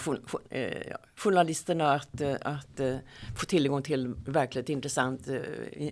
[0.50, 2.96] eh, journalisterna att, eh, att eh,
[3.36, 5.38] få tillgång till verkligt intressant eh,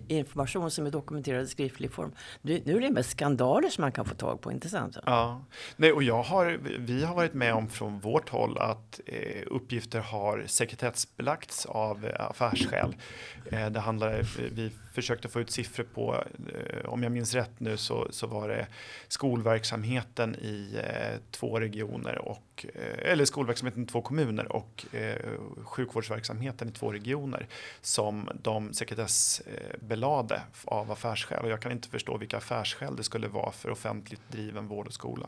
[0.07, 2.11] information som är dokumenterad i skriftlig form.
[2.41, 4.97] Nu, är det mest skandaler som man kan få tag på, inte sant?
[5.05, 9.43] Ja, Nej, och jag har, vi har varit med om från vårt håll att eh,
[9.47, 12.95] uppgifter har sekretessbelagts av affärsskäl.
[13.51, 17.77] Eh, det handlar, vi försökte få ut siffror på, eh, om jag minns rätt nu,
[17.77, 18.67] så, så var det
[19.07, 20.79] skolverksamheten i
[21.31, 22.65] två regioner och,
[22.97, 24.85] eller skolverksamheten i två kommuner och
[25.23, 27.47] Eh, sjukvårdsverksamheten i två regioner
[27.81, 31.43] som de sekretessbelade av affärsskäl.
[31.43, 34.93] Och jag kan inte förstå vilka affärsskäl det skulle vara för offentligt driven vård och
[34.93, 35.27] skola.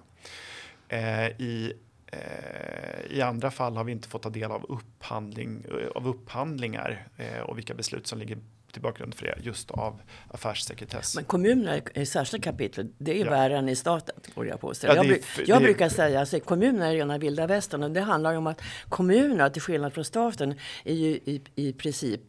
[0.87, 1.73] Eh, I
[2.07, 7.07] eh, i andra fall har vi inte fått ta del av, upphandling, av upphandlingar
[7.45, 8.37] och vilka beslut som ligger
[8.71, 11.15] till bakgrund för det just av affärssekretess.
[11.15, 13.29] Men kommunerna i särskilda kapitel, det är ju ja.
[13.29, 14.73] värre än i staten, går jag på.
[14.83, 18.35] Ja, jag, jag brukar säga att alltså, kommunerna är rena vilda västern och det handlar
[18.35, 22.21] om att kommunerna till skillnad från staten är ju i, i princip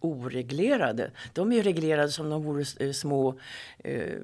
[0.00, 1.10] oreglerade.
[1.32, 3.38] De är ju reglerade som de vore små
[3.78, 4.18] eh,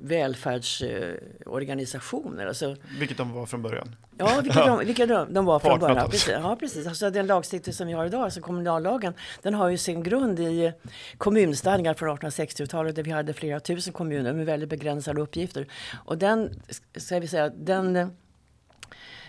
[0.00, 2.46] välfärdsorganisationer.
[2.46, 3.96] Alltså, vilket de var från början.
[4.18, 6.10] Ja, vilket de, vilket de, de var från början.
[6.10, 6.28] Precis.
[6.28, 6.86] Ja, precis.
[6.86, 10.72] Alltså, den lagstiftning som vi har idag, alltså kommunallagen, den har ju sin grund i
[11.18, 15.66] kommunstadgar från 1860-talet där vi hade flera tusen kommuner med väldigt begränsade uppgifter.
[16.04, 16.62] Och den,
[16.96, 18.10] ska vi säga, den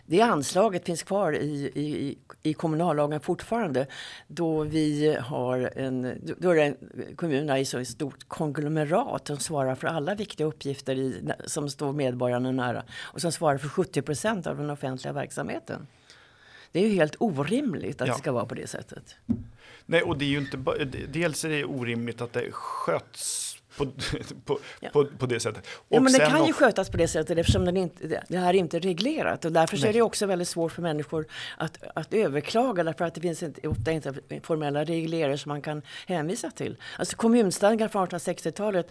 [0.10, 3.88] det anslaget finns kvar i, i, i kommunallagen fortfarande.
[4.28, 6.76] Då vi har en, då är det
[7.16, 11.94] kommunerna i så ett stort konglomerat som svarar för alla viktiga uppgifter i, som står
[11.94, 12.84] medborgarna nära.
[12.92, 15.88] Och som svarar för 70 procent av den offentliga verksamheten.
[16.72, 18.14] Det är ju helt orimligt att ja.
[18.14, 19.16] det ska vara på det sättet.
[19.86, 20.58] Nej, och det är ju inte
[21.08, 23.86] Dels är det orimligt att det sköts på,
[24.46, 24.90] på, ja.
[24.94, 25.68] på, på, det sättet.
[25.68, 28.50] Och ja, men det kan ju skötas på det sättet eftersom den inte, det här
[28.50, 29.46] är inte reglerat.
[29.46, 31.26] Och därför är det också väldigt svårt för människor
[31.58, 32.84] att, att överklaga.
[32.84, 36.78] Därför att det finns inte, ofta inte formella regler som man kan hänvisa till.
[36.98, 38.88] Alltså kommunstadgar från 1860-talet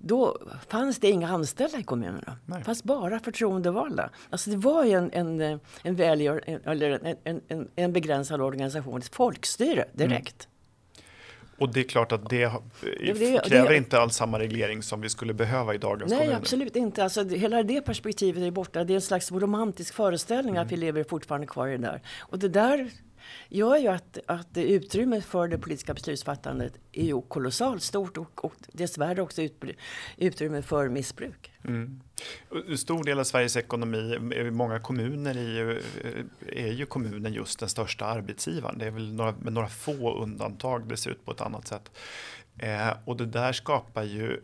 [0.00, 2.36] då fanns det inga anställda i kommunerna.
[2.46, 4.10] Det fanns bara förtroendevalda.
[4.30, 9.14] Alltså det var ju en, en, en, välgör, eller en, en, en begränsad organisation, ett
[9.14, 10.44] folkstyre direkt.
[10.44, 10.57] Mm.
[11.58, 15.08] Och det är klart att det, det kräver det, inte alls samma reglering som vi
[15.08, 16.32] skulle behöva i dagens nej, kommuner.
[16.32, 17.04] Nej, absolut inte.
[17.04, 18.84] Alltså, hela det perspektivet är borta.
[18.84, 20.66] Det är en slags romantisk föreställning mm.
[20.66, 22.00] att vi lever fortfarande kvar i det där.
[22.18, 22.90] Och det där
[23.48, 28.54] gör ju att, att utrymmet för det politiska beslutsfattandet är ju kolossalt stort och, och
[28.72, 29.64] dessvärre också ut,
[30.16, 31.52] utrymme för missbruk.
[31.64, 32.00] Mm.
[32.76, 37.60] Stor del av Sveriges ekonomi, eh, många kommuner är ju, eh, är ju kommunen just
[37.60, 38.78] den största arbetsgivaren.
[38.78, 41.90] Det är väl några, med några få undantag det ser ut på ett annat sätt.
[42.58, 44.40] Eh, och det där skapar ju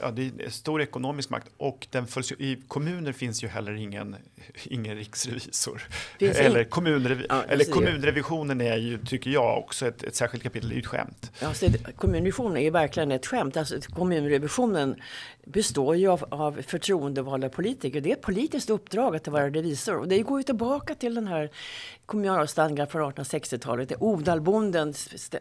[0.00, 4.16] ja, det är stor ekonomisk makt och den följs, i kommuner finns ju heller ingen,
[4.64, 5.82] ingen riksrevisor.
[6.18, 10.72] Eller, kommunrevi ja, eller kommunrevisionen är ju, tycker jag, också ett, ett särskilt kapitel, det
[10.72, 11.32] är ju ett skämt.
[11.40, 11.66] Ja, så
[11.96, 13.56] kommunrevisionen är verkligen ett skämt.
[13.56, 14.96] Alltså, kommunrevisionen
[15.44, 18.00] består ju av, av förtroendevalda politiker.
[18.00, 19.98] Det är ett politiskt uppdrag att vara revisor.
[19.98, 21.50] Och det går ju tillbaka till den här
[22.06, 23.92] kommunalstadgan från 1860-talet.
[24.00, 24.94] Odalbonden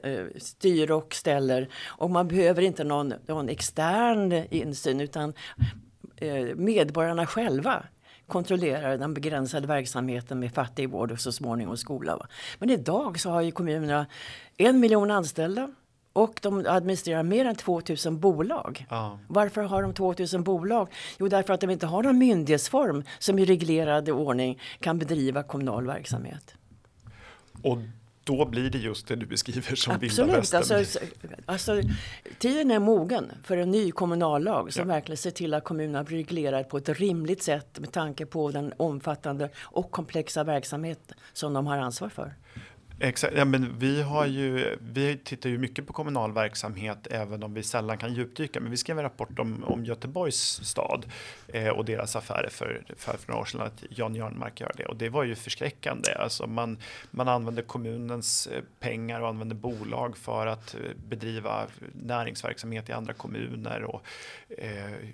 [0.04, 1.70] eh, styr och ställer.
[1.88, 5.34] Och man behöver inte någon, någon extern insyn utan
[6.18, 7.84] eh, medborgarna själva
[8.28, 12.28] kontrollerar den begränsade verksamheten med fattigvård och så småningom skola.
[12.60, 14.06] Men idag så har ju kommunerna
[14.58, 15.70] en miljon anställda
[16.14, 18.86] och de administrerar mer än 2000 bolag.
[18.90, 19.20] Ja.
[19.28, 20.88] Varför har de 2000 bolag?
[21.20, 25.88] Jo, därför att de inte har någon myndighetsform som i reglerad ordning kan bedriva kommunal
[25.88, 26.56] verksamhet.
[27.64, 27.78] Och
[28.24, 30.78] då blir det just det du beskriver som vilda västern.
[30.78, 31.00] Alltså,
[31.46, 31.82] alltså,
[32.40, 34.94] tiden är mogen för en ny kommunallag som ja.
[34.96, 38.74] verkligen ser till att kommunerna blir reglerade på ett rimligt sätt med tanke på den
[38.78, 42.34] omfattande och komplexa verksamhet som de har ansvar för.
[43.04, 47.54] Exakt, ja, men vi, har ju, vi tittar ju mycket på kommunal verksamhet även om
[47.54, 48.60] vi sällan kan djupdyka.
[48.60, 51.06] Men vi skrev en rapport om, om Göteborgs stad
[51.48, 53.62] eh, och deras affärer för, för, för några år sedan.
[53.62, 56.12] Att Jan Jörnmark gör det och det var ju förskräckande.
[56.12, 56.78] Alltså man,
[57.12, 63.14] man använder kommunens eh, pengar och använder bolag för att eh, bedriva näringsverksamhet i andra
[63.14, 63.84] kommuner.
[63.84, 64.02] Och,
[64.41, 64.41] eh,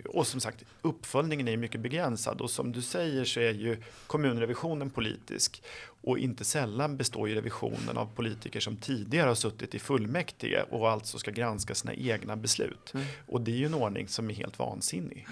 [0.06, 4.90] och som sagt, uppföljningen är mycket begränsad och som du säger så är ju kommunrevisionen
[4.90, 5.64] politisk
[6.02, 10.90] och inte sällan består ju revisionen av politiker som tidigare har suttit i fullmäktige och
[10.90, 12.94] alltså ska granska sina egna beslut.
[12.94, 13.06] Mm.
[13.28, 15.28] Och det är ju en ordning som är helt vansinnig.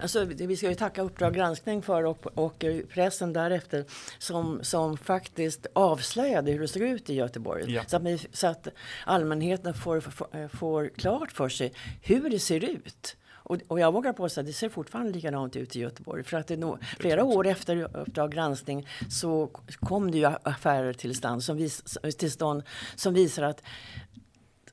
[0.00, 3.84] Alltså, vi ska ju tacka Uppdrag granskning för och, och pressen därefter
[4.18, 7.72] som, som faktiskt avslöjade hur det såg ut i Göteborg.
[7.72, 7.82] Ja.
[7.86, 8.68] Så, att, så, att,
[9.04, 13.16] allmänheten får, får, får klart för sig hur det ser ut.
[13.48, 16.24] Och, och jag vågar påstå att det ser fortfarande likadant ut i Göteborg.
[16.24, 21.14] För att det no, flera år efter Uppdrag granskning så kom det ju affärer till
[21.14, 22.62] stånd som, vis, till stånd,
[22.96, 23.62] som visar att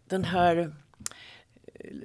[0.08, 0.76] den här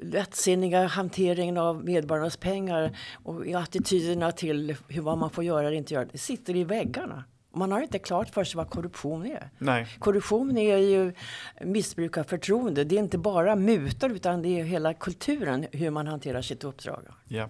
[0.03, 5.95] lättsinniga hanteringen av medborgarnas pengar och attityderna till hur, vad man får göra eller inte
[5.95, 7.25] göra, det sitter i väggarna.
[7.53, 9.51] Man har inte klart för sig vad korruption är.
[9.59, 9.87] Nej.
[9.99, 11.13] Korruption är ju
[11.61, 12.85] missbruk av förtroende.
[12.85, 17.03] Det är inte bara mutor utan det är hela kulturen hur man hanterar sitt uppdrag.
[17.29, 17.49] Ja.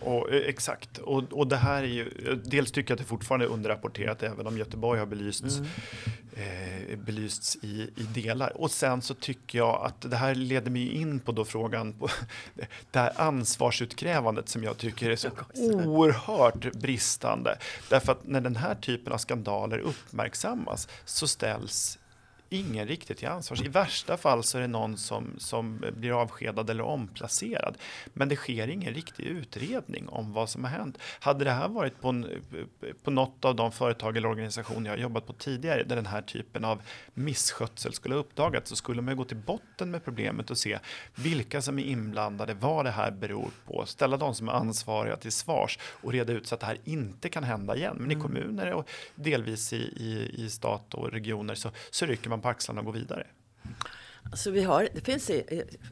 [0.00, 2.10] Och, eh, exakt, och, och det här är ju,
[2.44, 5.68] dels tycker jag att det fortfarande är underrapporterat även om Göteborg har belysts, mm.
[6.90, 8.56] eh, belysts i, i delar.
[8.56, 12.08] Och sen så tycker jag att det här leder mig in på då frågan på
[12.90, 15.30] det här ansvarsutkrävandet som jag tycker är så
[15.62, 17.58] oerhört bristande.
[17.88, 21.98] Därför att när den här typen av skandaler uppmärksammas så ställs
[22.48, 23.62] ingen riktigt till ansvars.
[23.62, 27.78] I värsta fall så är det någon som, som blir avskedad eller omplacerad.
[28.14, 30.98] Men det sker ingen riktig utredning om vad som har hänt.
[31.20, 32.26] Hade det här varit på, en,
[33.02, 36.64] på något av de företag eller organisationer jag jobbat på tidigare där den här typen
[36.64, 36.82] av
[37.14, 40.78] misskötsel skulle ha uppdagats så skulle man gå till botten med problemet och se
[41.14, 45.32] vilka som är inblandade, vad det här beror på, ställa de som är ansvariga till
[45.32, 47.96] svars och reda ut så att det här inte kan hända igen.
[47.96, 48.18] Men mm.
[48.18, 52.48] i kommuner och delvis i, i, i stat och regioner så, så rycker man på
[52.48, 53.26] axlarna och går vidare.
[54.30, 55.30] Alltså vi har, det finns,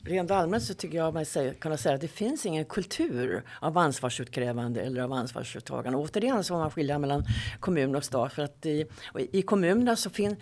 [0.03, 3.79] rent allmänt så tycker jag mig säga, kunna säga att det finns ingen kultur av
[3.79, 5.99] ansvarsutkrävande eller av ansvarsuttagande.
[5.99, 7.25] Återigen så får man skilja mellan
[7.61, 8.33] kommun och stat.
[8.33, 8.87] För att i,
[9.33, 10.39] i kommunerna så finns,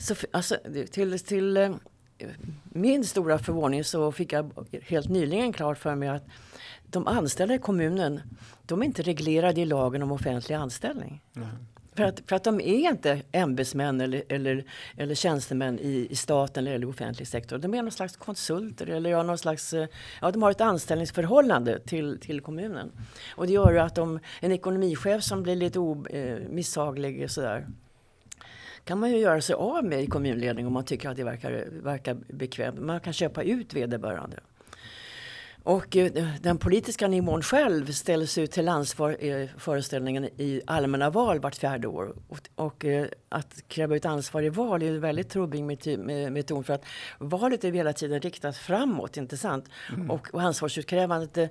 [0.00, 0.56] så, alltså,
[0.90, 1.70] till, till eh,
[2.64, 6.24] min stora förvåning så fick jag helt nyligen klart för mig att
[6.86, 8.20] de anställda i kommunen,
[8.62, 11.22] de är inte reglerade i lagen om offentlig anställning.
[11.36, 11.48] Mm.
[12.00, 14.64] För att, för att de är inte ämbetsmän eller, eller,
[14.96, 17.58] eller tjänstemän i, i staten eller i offentlig sektor.
[17.58, 19.86] De är någon slags konsulter eller ja, någon slags, eh,
[20.20, 22.92] ja, de har ett anställningsförhållande till, till kommunen.
[23.36, 27.66] Och det gör ju att de, en ekonomichef som blir lite o, eh, misshaglig sådär
[28.84, 31.68] kan man ju göra sig av med i kommunledningen om man tycker att det verkar,
[31.70, 32.80] verkar bekvämt.
[32.80, 34.36] Man kan köpa ut vederbörande.
[35.64, 41.40] Och eh, den politiska nivån själv ställs ut till ansvar i föreställningen i allmänna val
[41.40, 42.14] vart fjärde år.
[42.28, 45.64] Och, och eh, att kräva ut ansvar i val är en väldigt trubbig
[46.32, 46.84] metod för att
[47.18, 49.64] valet är hela tiden riktat framåt, inte sant?
[49.94, 50.10] Mm.
[50.10, 51.48] Och, och ansvarsutkrävandet eh,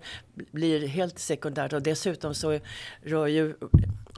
[0.52, 2.60] blir helt sekundärt och dessutom så
[3.04, 3.56] rör ju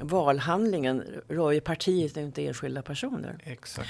[0.02, 3.38] valhandlingen rör ju partiet inte enskilda personer.
[3.44, 3.90] Exakt.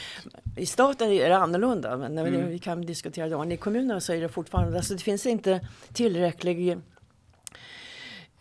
[0.58, 2.50] I staten är det annorlunda, men när mm.
[2.50, 3.54] vi kan diskutera det.
[3.54, 6.78] I kommunerna så är det fortfarande, alltså det finns inte tillräcklig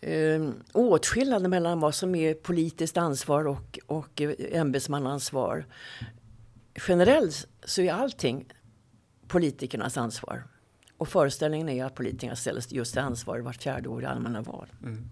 [0.01, 5.65] eh, åtskillnad mellan vad som är politiskt ansvar och, och ämbetsmannaansvar.
[6.87, 8.45] Generellt så är allting
[9.27, 10.43] politikernas ansvar.
[10.97, 14.67] Och föreställningen är att politikerna ställs just till ansvar vart fjärde år i allmänna val.
[14.83, 15.09] Mm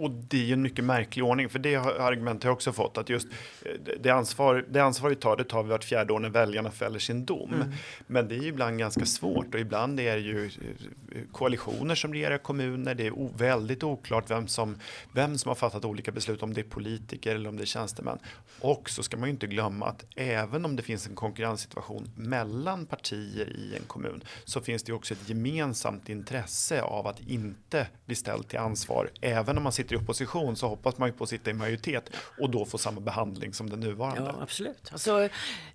[0.00, 2.98] och det är ju en mycket märklig ordning, för det argumentet har jag också fått,
[2.98, 3.28] att just
[3.64, 6.70] eh, det ansvar, det ansvar vi tar, det tar vi vart fjärde år när väljarna
[6.70, 7.54] fäller sin dom.
[7.54, 7.72] Mm.
[8.06, 12.12] Men det är ju ibland ganska svårt och ibland är det ju eh, koalitioner som
[12.12, 14.76] regerar kommuner, det är väldigt oklart vem som,
[15.12, 18.18] vem som har fattat olika beslut, om det är politiker eller om det är tjänstemän.
[18.60, 22.86] Och så ska man ju inte glömma att även om det finns en konkurrenssituation mellan
[22.86, 28.14] partier i en kommun, så finns det också ett gemensamt intresse av att inte bli
[28.14, 31.30] ställd till ansvar, även om man sitter i opposition så hoppas man ju på att
[31.30, 34.30] sitta i majoritet och då få samma behandling som den nuvarande.
[34.36, 34.92] Ja, absolut.
[34.92, 35.22] Alltså,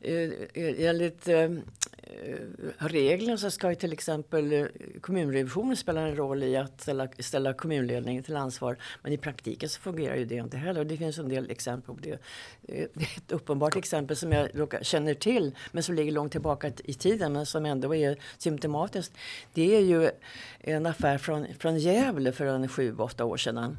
[0.02, 0.14] eh,
[0.54, 1.50] eh, enligt eh,
[2.78, 4.68] reglerna så ska ju till exempel
[5.02, 8.78] kommunrevisionen spela en roll i att ställa, ställa kommunledningen till ansvar.
[9.04, 10.86] Men i praktiken så fungerar ju det inte heller.
[10.86, 12.18] Det finns en del exempel på det.
[12.62, 12.86] Det är
[13.18, 17.46] ett uppenbart exempel som jag känner till men som ligger långt tillbaka i tiden men
[17.46, 19.14] som ändå är symptomatiskt.
[19.54, 20.10] Det är ju
[20.60, 23.78] en affär från, från Gävle för en sju, åtta år sedan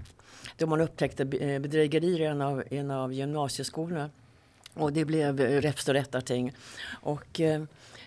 [0.57, 4.11] då man upptäckte eh, bedrägerier i en av, en av gymnasieskolorna.
[4.75, 6.53] Och det blev eh, räfst och rättarting.
[7.03, 7.63] Och eh,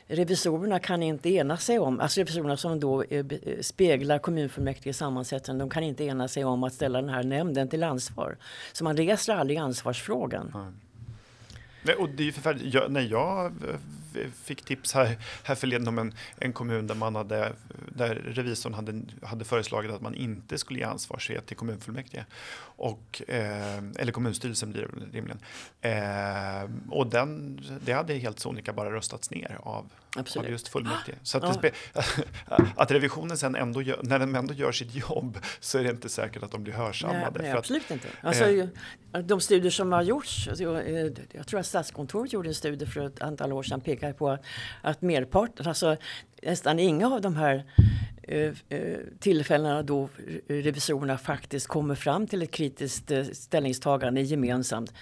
[0.08, 5.58] revisorerna kan inte ena sig om, alltså revisorerna som då eh, eh speglar kommunfullmäktige sammansättning,
[5.58, 8.38] de kan inte ena sig om att ställa den här nämnden till ansvar.
[8.74, 10.52] Så man reser aldrig ansvarsfrågan.
[10.56, 12.00] Mm.
[12.00, 12.74] Och det är förfärligt.
[12.74, 13.54] Jag, när jag
[14.44, 17.54] fick tips här, här förleden om en, en kommun där, man hade,
[17.96, 22.26] där revisorn hade, hade föreslagit att man inte skulle ge ansvarsfrihet till kommunfullmäktige.
[22.62, 25.40] Och, eh, eller kommunstyrelsen blir det rimligen.
[25.82, 29.90] Eh, och den, det hade helt sonika bara röstats ner av,
[30.38, 31.18] av just fullmäktige.
[31.24, 32.58] Så att, ja.
[32.76, 36.10] att revisionen sen ändå gör, när den ändå gör sitt jobb så är det inte
[36.10, 37.20] säkert att de blir hörsammade.
[37.20, 38.08] Nej, nej absolut att, inte.
[38.22, 38.68] Alltså, eh,
[39.24, 43.22] de studier som har gjorts, jag, jag tror att Statskontoret gjorde en studie för ett
[43.22, 44.38] antal år sedan pekar på
[44.82, 45.98] att merparten, alltså
[46.44, 47.64] nästan inga av de här
[48.24, 50.10] eh, eh, tillfällena då
[50.48, 54.94] revisorerna faktiskt kommer fram till ett kritiskt eh, ställningstagande gemensamt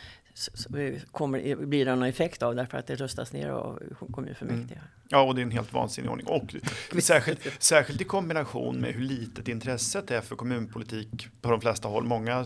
[1.12, 4.80] kommer, blir det någon effekt av därför att det röstas ner av kommunfullmäktige.
[4.80, 4.97] Mm.
[5.10, 6.28] Ja, och det är en helt vansinnig ordning.
[6.28, 11.88] Och särskilt, särskilt i kombination med hur litet intresset är för kommunpolitik på de flesta
[11.88, 12.04] håll.
[12.04, 12.46] Många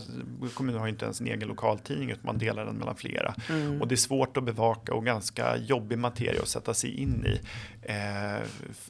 [0.54, 3.34] kommuner har inte ens en egen lokaltidning utan man delar den mellan flera.
[3.48, 3.82] Mm.
[3.82, 7.40] Och det är svårt att bevaka och ganska jobbig materia att sätta sig in i
[7.82, 8.46] eh,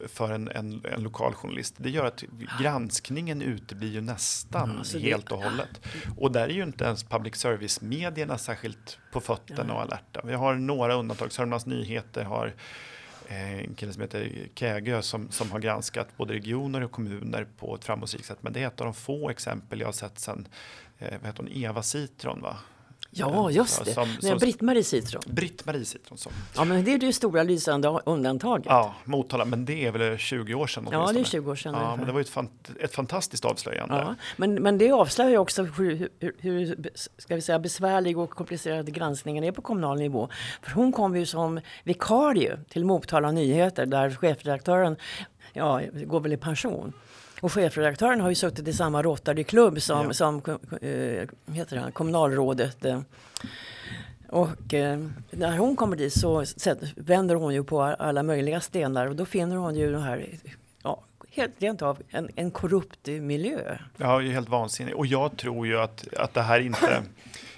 [0.09, 1.75] för en, en, en lokal journalist.
[1.79, 2.25] Det gör att
[2.61, 5.81] granskningen uteblir ju nästan alltså helt och hållet.
[6.17, 10.21] Och där är ju inte ens public service-medierna särskilt på fötterna och alerta.
[10.25, 11.33] Vi har några undantag.
[11.33, 12.55] Sörmlands Nyheter har
[13.29, 17.75] Eh, en kille som heter Kägö som, som har granskat både regioner och kommuner på
[17.75, 18.39] ett framgångsrikt sätt.
[18.41, 20.49] Men det är ett av de få exempel jag har sett sedan
[20.99, 22.57] eh, vad heter hon, Eva Citron va?
[23.11, 23.93] Ja, just det.
[23.93, 25.23] Som, som, Britt-Marie Citron.
[25.27, 26.19] Britt-Marie Citron.
[26.19, 26.33] Som.
[26.57, 28.67] Ja, men det är det stora lysande undantaget.
[28.67, 30.89] Ja, Motala, men det är väl 20 år sedan?
[30.93, 31.75] Ja, det är 20 år sedan.
[31.75, 33.95] Ja, men det var ju ett, fant ett fantastiskt avslöjande.
[33.95, 38.95] Ja, men, men det avslöjar också hur, hur, hur, ska vi säga, besvärlig och komplicerad
[38.95, 40.29] granskningen är på kommunal nivå.
[40.63, 44.97] För hon kom ju som vikarie till Motala Nyheter där chefredaktören
[45.53, 46.93] ja, går väl i pension.
[47.43, 50.13] Och chefredaktören har ju suttit i samma Rotary-klubb som, ja.
[50.13, 50.43] som
[50.81, 52.85] äh, heter det, kommunalrådet.
[52.85, 53.01] Äh.
[54.29, 56.45] Och äh, när hon kommer dit så
[56.97, 60.27] vänder hon ju på alla möjliga stenar och då finner hon ju den här
[60.83, 63.79] ja, helt rent av en, en korrupt miljö.
[63.97, 64.97] Ja, helt vansinnigt.
[64.97, 67.03] Och jag tror ju att, att det här inte Eh,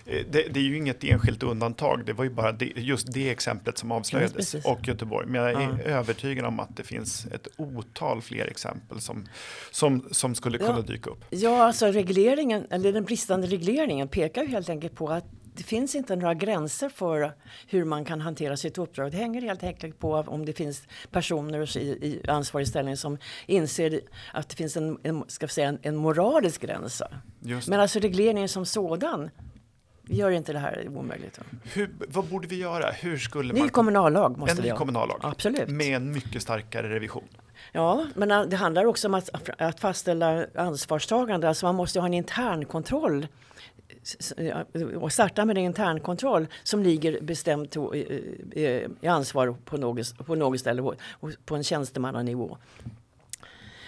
[0.04, 2.02] det, det, är ju inget enskilt undantag.
[2.06, 5.26] Det var ju bara det, just det exemplet som avslöjades yes, och Göteborg.
[5.26, 5.90] Men jag är ja.
[5.90, 9.28] övertygad om att det finns ett otal fler exempel som,
[9.70, 10.82] som, som skulle kunna ja.
[10.82, 11.24] dyka upp.
[11.30, 15.24] Ja, alltså regleringen, eller den bristande regleringen pekar ju helt enkelt på att
[15.56, 17.32] det finns inte några gränser för
[17.66, 19.10] hur man kan hantera sitt uppdrag.
[19.10, 24.00] Det hänger helt enkelt på om det finns personer i, i ansvarig ställning som inser
[24.32, 27.02] att det finns en, en ska säga, en, en moralisk gräns.
[27.68, 29.30] Men alltså regleringen som sådan
[30.06, 31.40] gör inte det här omöjligt.
[31.62, 32.90] Hur, vad borde vi göra?
[32.90, 33.68] Hur skulle ny man...
[33.68, 34.76] kommunallag måste en vi ha.
[34.76, 35.20] kommunallag.
[35.22, 35.68] Absolut.
[35.68, 37.28] Med en mycket starkare revision.
[37.72, 41.48] Ja, men det handlar också om att, att fastställa ansvarstagande.
[41.48, 43.26] Alltså man måste ha en intern kontroll
[44.96, 47.76] och starta med en internkontroll som ligger bestämt
[48.52, 50.82] i ansvar på något, på något ställe
[51.44, 52.58] på en tjänstemannanivå.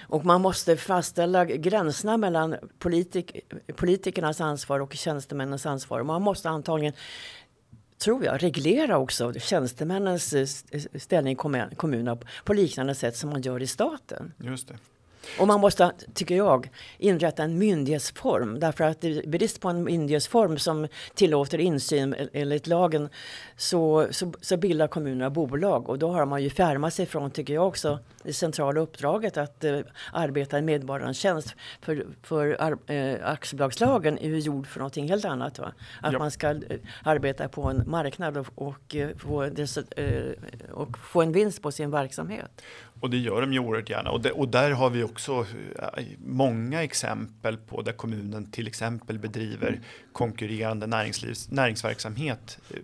[0.09, 3.37] Och man måste fastställa gränserna mellan politik,
[3.77, 6.03] politikernas ansvar och tjänstemännens ansvar.
[6.03, 6.93] Man måste antagligen
[7.99, 11.37] tror jag, reglera också tjänstemännens eh, eh, ställning i
[11.77, 14.33] kommunerna på liknande sätt som man gör i staten.
[14.39, 14.79] Just det.
[15.39, 18.61] Och man måste, tycker jag, inrätta en myndighetsform.
[18.61, 23.09] Därför att brist på en myndighetsform som tillåter insyn enligt lagen
[23.57, 25.89] så, så, så bildar kommunerna bolag.
[25.89, 29.65] Och då har man ju fjärmat sig från, tycker jag också, det centrala uppdraget att
[29.65, 29.79] eh,
[30.13, 31.55] arbeta i medborgarens tjänst.
[31.81, 35.59] För, för eh, aktiebolagslagen är ju gjord för någonting helt annat.
[35.59, 35.73] Va?
[36.03, 36.19] Att ja.
[36.19, 36.59] man ska eh,
[37.03, 40.33] arbeta på en marknad och, och, eh, få, eh,
[40.73, 42.63] och få en vinst på sin verksamhet.
[43.01, 44.11] Och det gör de ju oerhört gärna.
[44.11, 45.47] Och, det, och där har vi också
[45.79, 49.81] eh, många exempel på där kommunen till exempel bedriver
[50.13, 52.77] konkurrerande näringslivs, näringsverksamhet eh,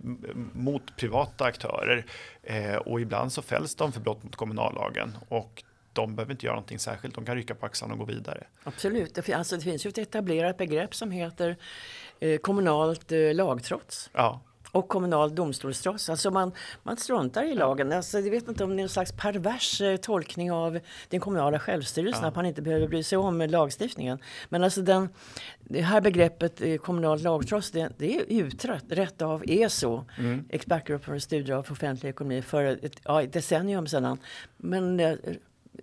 [0.53, 2.05] mot privata aktörer.
[2.43, 5.17] Eh, och ibland så fälls de för brott mot kommunallagen.
[5.29, 8.45] Och de behöver inte göra någonting särskilt, de kan rycka på axlarna och gå vidare.
[8.65, 11.57] Absolut, alltså, det finns ju ett etablerat begrepp som heter
[12.21, 14.11] eh, kommunalt eh, lagtrots.
[14.13, 14.41] Ja
[14.73, 16.09] och kommunal domstolstrots.
[16.09, 16.53] Alltså man,
[16.83, 17.93] man struntar i lagen.
[17.93, 21.59] Alltså jag vet inte om det är en slags pervers eh, tolkning av den kommunala
[21.59, 22.29] självstyrelsen, ja.
[22.29, 24.19] att man inte behöver bry sig om lagstiftningen.
[24.49, 25.09] Men alltså den,
[25.61, 30.45] det här begreppet eh, kommunalt lagtrots, det, det är utrett rätt av ESO, mm.
[30.49, 34.19] Expertgruppen för studier av offentlig ekonomi, för ett, ja, ett decennium sedan.
[34.57, 35.15] Men eh,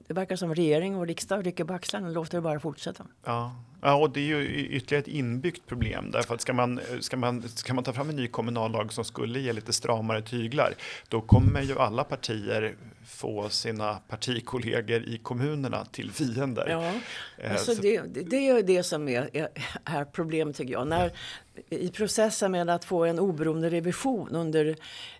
[0.07, 3.05] det verkar som regering och riksdag rycker på axlarna och låter det bara fortsätta.
[3.25, 3.55] Ja.
[3.81, 7.49] Ja, och det är ju ytterligare ett inbyggt problem därför att ska man, ska, man,
[7.49, 10.73] ska man ta fram en ny kommunallag som skulle ge lite stramare tyglar,
[11.07, 12.75] då kommer ju alla partier
[13.09, 16.67] få sina partikollegor i kommunerna till fiender.
[16.69, 16.93] Ja,
[17.37, 19.49] eh, alltså det, det är ju det som är, är,
[19.85, 20.87] är problemet tycker jag.
[20.87, 21.11] När,
[21.69, 24.75] I processen med att få en oberoende revision under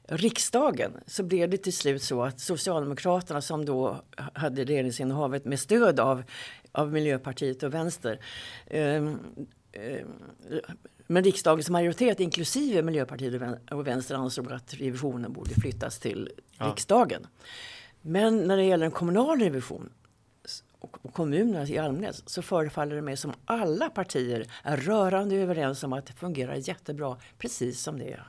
[0.07, 4.01] riksdagen så blev det till slut så att Socialdemokraterna som då
[4.33, 6.23] hade regeringsinnehavet med stöd av,
[6.71, 8.19] av Miljöpartiet och Vänster
[8.65, 8.95] eh,
[9.71, 10.05] eh,
[11.11, 13.41] men riksdagens majoritet, inklusive Miljöpartiet
[13.71, 16.65] och Vänster, ansåg att revisionen borde flyttas till ja.
[16.65, 17.27] riksdagen.
[18.01, 19.89] Men när det gäller en kommunal revision
[20.81, 25.93] och kommunerna i allmänhet så förefaller det mig som alla partier är rörande överens om
[25.93, 28.23] att det fungerar jättebra precis som det är.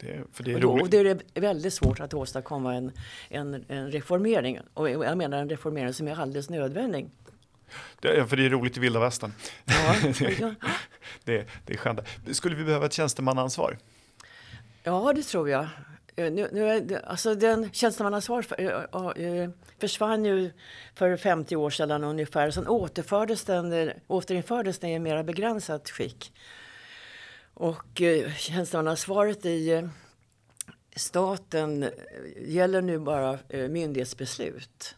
[0.00, 0.98] Det, för det är och, då, och det
[1.34, 2.92] är väldigt svårt att åstadkomma en,
[3.28, 4.60] en, en reformering.
[4.74, 7.10] Och jag menar en reformering som är alldeles nödvändig.
[8.00, 9.32] Det, för det är roligt i vilda västern.
[9.64, 10.54] Ja, det,
[11.24, 12.00] det, det är skönt.
[12.32, 13.78] Skulle vi behöva ett tjänstemannaansvar?
[14.82, 15.66] Ja, det tror jag.
[16.16, 18.60] Eh, nu, nu, alltså den tjänstemannaansvar för,
[19.16, 19.50] äh,
[19.80, 20.50] försvann ju
[20.94, 22.50] för 50 år sedan ungefär.
[22.50, 26.32] Sen återfördes den, återinfördes den i mer begränsat skick.
[27.54, 29.88] Och eh, tjänstemannaansvaret i eh,
[30.96, 31.90] staten eh,
[32.36, 34.96] gäller nu bara eh, myndighetsbeslut.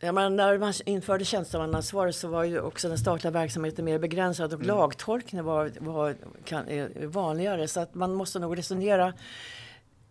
[0.00, 4.52] Jag menar, när man införde tjänstemannaansvar så var ju också den statliga verksamheten mer begränsad
[4.52, 4.76] och mm.
[4.76, 6.14] lagtolkningen var, var
[6.44, 6.66] kan,
[7.10, 7.68] vanligare.
[7.68, 9.12] Så att man måste nog resonera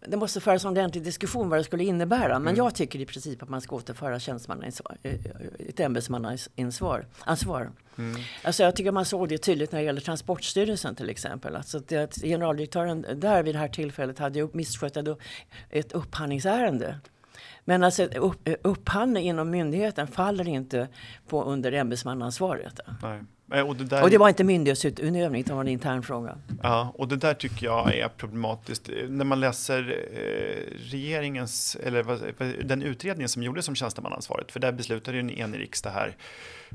[0.08, 2.40] det måste föras en ordentlig diskussion vad det skulle innebära.
[2.40, 2.56] Men mm.
[2.56, 5.14] jag tycker i princip att man ska återföra tjänstemannaansvar, eh,
[5.70, 7.06] ett ämbetsmannaansvar.
[7.20, 7.72] Ansvar.
[7.98, 8.22] Mm.
[8.44, 11.56] Alltså jag tycker man såg det tydligt när det gäller Transportstyrelsen till exempel.
[11.56, 14.98] Alltså att generaldirektören där vid det här tillfället hade misskött
[15.70, 17.00] ett upphandlingsärende.
[17.66, 20.88] Men alltså upp, upphandling inom myndigheten faller inte
[21.28, 22.80] på under ämbetsmannaansvaret.
[23.02, 23.22] Nej.
[23.54, 24.04] Eh, och det, där...
[24.04, 26.38] och det var inte myndighetsutövning, utan var en intern fråga.
[26.64, 28.90] Ja, och det där tycker jag är problematiskt.
[29.10, 35.18] När man läser eh, regeringens, eller den utredningen som gjordes om tjänstemannaansvaret, för där beslutade
[35.18, 36.16] ju en enig riksdag här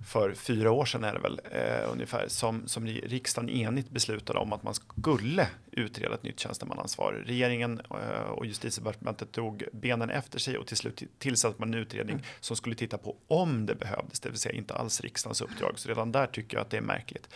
[0.07, 4.53] för fyra år sedan är det väl eh, ungefär, som, som riksdagen enigt beslutade om
[4.53, 7.23] att man skulle utreda ett nytt tjänstemannaansvar.
[7.27, 12.15] Regeringen eh, och justitiedepartementet drog benen efter sig och till slut tillsatte man en utredning
[12.15, 12.25] mm.
[12.41, 15.73] som skulle titta på om det behövdes, det vill säga inte alls riksdagens uppdrag.
[15.77, 17.29] Så redan där tycker jag att det är märkligt.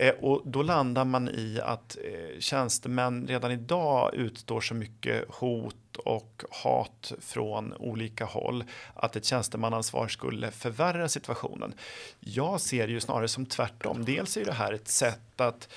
[0.00, 5.96] Eh, och då landar man i att eh, tjänstemän redan idag utstår så mycket hot
[5.96, 11.74] och hat från olika håll att ett tjänstemannaansvar skulle förvärra situationen.
[12.20, 14.04] Jag ser det ju snarare som tvärtom.
[14.04, 15.68] Dels är det här ett sätt att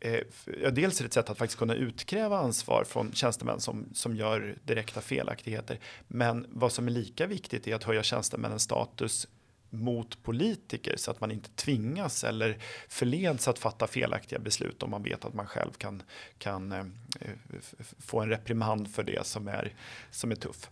[0.00, 0.20] eh,
[0.72, 4.56] dels är det ett sätt att faktiskt kunna utkräva ansvar från tjänstemän som, som gör
[4.64, 5.78] direkta felaktigheter.
[6.08, 9.26] Men vad som är lika viktigt är att höja tjänstemännens status
[9.72, 12.58] mot politiker så att man inte tvingas eller
[12.88, 16.02] förleds att fatta felaktiga beslut om man vet att man själv kan,
[16.38, 16.84] kan eh,
[17.98, 19.74] få en reprimand för det som är,
[20.10, 20.70] som är tuff.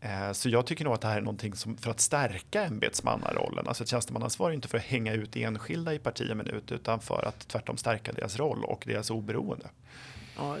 [0.00, 3.68] Eh, så jag tycker nog att det här är någonting som för att stärka ämbetsmannarollen.
[3.68, 7.28] Alltså tjänstemannaansvar är inte för att hänga ut enskilda i parti och minut utan för
[7.28, 9.68] att tvärtom stärka deras roll och deras oberoende.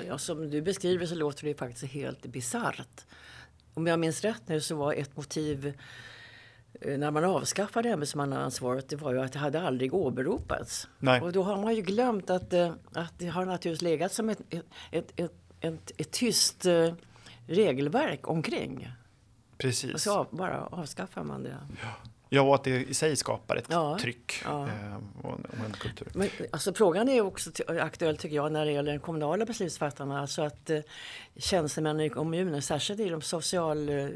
[0.06, 3.04] Ja, som du beskriver så låter det faktiskt helt bisarrt.
[3.74, 5.74] Om jag minns rätt nu så var ett motiv
[6.80, 10.88] när man avskaffade ämbetsmannaansvaret det var ju att det hade aldrig åberopats.
[10.98, 11.20] Nej.
[11.20, 14.40] Och då har man ju glömt att, eh, att det har naturligtvis legat som ett,
[14.50, 14.64] ett,
[15.16, 16.94] ett, ett, ett, tyst eh,
[17.46, 18.88] regelverk omkring.
[19.58, 19.94] Precis.
[19.94, 21.56] Och så bara avskaffar man det.
[21.82, 21.88] Ja.
[22.28, 24.68] Ja, och att det i sig skapar ett ja, tryck ja.
[25.22, 25.32] och,
[25.66, 26.08] en, kultur.
[26.14, 27.50] Men, alltså, frågan är också
[27.80, 30.20] aktuell tycker jag när det gäller de kommunala beslutsfattarna.
[30.20, 30.80] Alltså att eh,
[31.36, 34.08] tjänstemännen i kommunen, särskilt i de social, eh,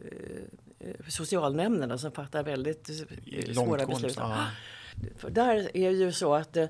[1.08, 4.16] socialnämnderna som fattar väldigt eh, svåra beslut.
[4.16, 4.46] Ja.
[5.16, 6.68] För där är det ju så att eh,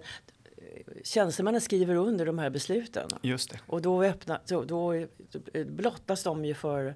[1.05, 3.09] tjänstemännen skriver under de här besluten.
[3.23, 3.61] Just det.
[3.67, 5.07] Och då, öppna, då, då
[5.67, 6.95] blottas de ju för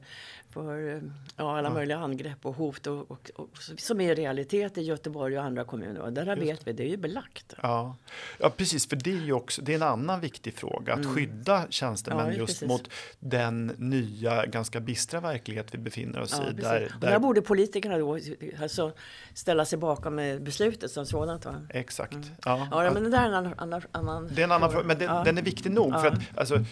[0.54, 1.02] för
[1.36, 1.74] ja, alla ja.
[1.74, 3.48] möjliga angrepp och hot och, och, och,
[3.78, 6.00] som är realitet i Göteborg och andra kommuner.
[6.00, 7.54] Och där vet vi, det är ju belagt.
[7.62, 7.96] Ja.
[8.38, 11.14] ja, precis, för det är ju också det är en annan viktig fråga att mm.
[11.14, 12.68] skydda tjänstemän ja, just precis.
[12.68, 16.52] mot den nya, ganska bistra verklighet vi befinner oss i.
[16.52, 16.62] Där,
[17.00, 17.10] där...
[17.10, 18.18] där borde politikerna då
[18.62, 18.92] alltså,
[19.34, 21.44] ställa sig bakom beslutet som sådant.
[21.44, 21.66] Va?
[21.70, 22.12] Exakt.
[22.12, 22.28] Mm.
[22.44, 24.86] Ja, ja, men det där är en annan, annan, annan Det är en annan fråga,
[24.86, 25.92] men den, den är viktig nog.
[25.92, 26.64] För att, alltså,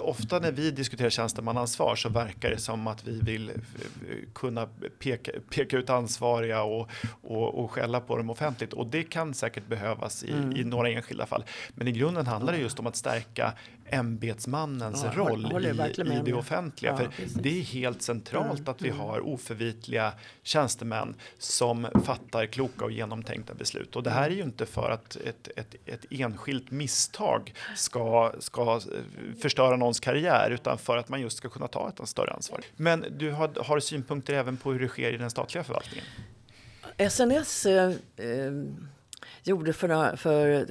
[0.00, 3.52] ofta när vi diskuterar tjänstemannaansvar så verkar det som att vi vill
[4.34, 6.90] kunna peka, peka ut ansvariga och,
[7.22, 8.72] och, och skälla på dem offentligt.
[8.72, 10.56] Och det kan säkert behövas i, mm.
[10.56, 11.44] i några enskilda fall.
[11.74, 13.52] Men i grunden handlar det just om att stärka
[13.90, 15.68] ämbetsmannens ja, roll i,
[16.00, 16.92] i det offentliga.
[16.92, 19.00] Ja, För det är helt centralt mm, att vi mm.
[19.00, 20.12] har oförvitliga
[20.42, 23.96] tjänstemän som fattar kloka och genomtänkta beslut.
[23.96, 28.80] Och det här är ju inte för att ett, ett, ett enskilt misstag ska, ska
[29.42, 32.60] förstöra någons karriär utan för att man just ska kunna ta ett större ansvar.
[32.76, 36.04] Men du har, har synpunkter även på hur det sker i den statliga förvaltningen?
[37.10, 38.52] SNS eh, eh
[39.46, 40.66] gjorde för, för,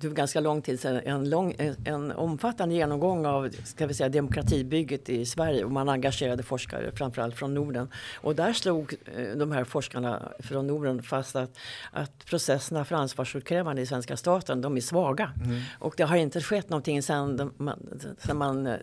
[0.00, 5.08] för ganska lång tid sedan en, lång, en omfattande genomgång av ska vi säga, demokratibygget
[5.08, 7.88] i Sverige och man engagerade forskare framförallt från Norden.
[8.14, 11.58] Och där slog eh, de här forskarna från Norden fast att,
[11.92, 15.32] att processerna för ansvarsutkrävande i svenska staten de är svaga.
[15.44, 15.60] Mm.
[15.78, 18.76] Och det har inte skett någonting sedan man, sedan man eh,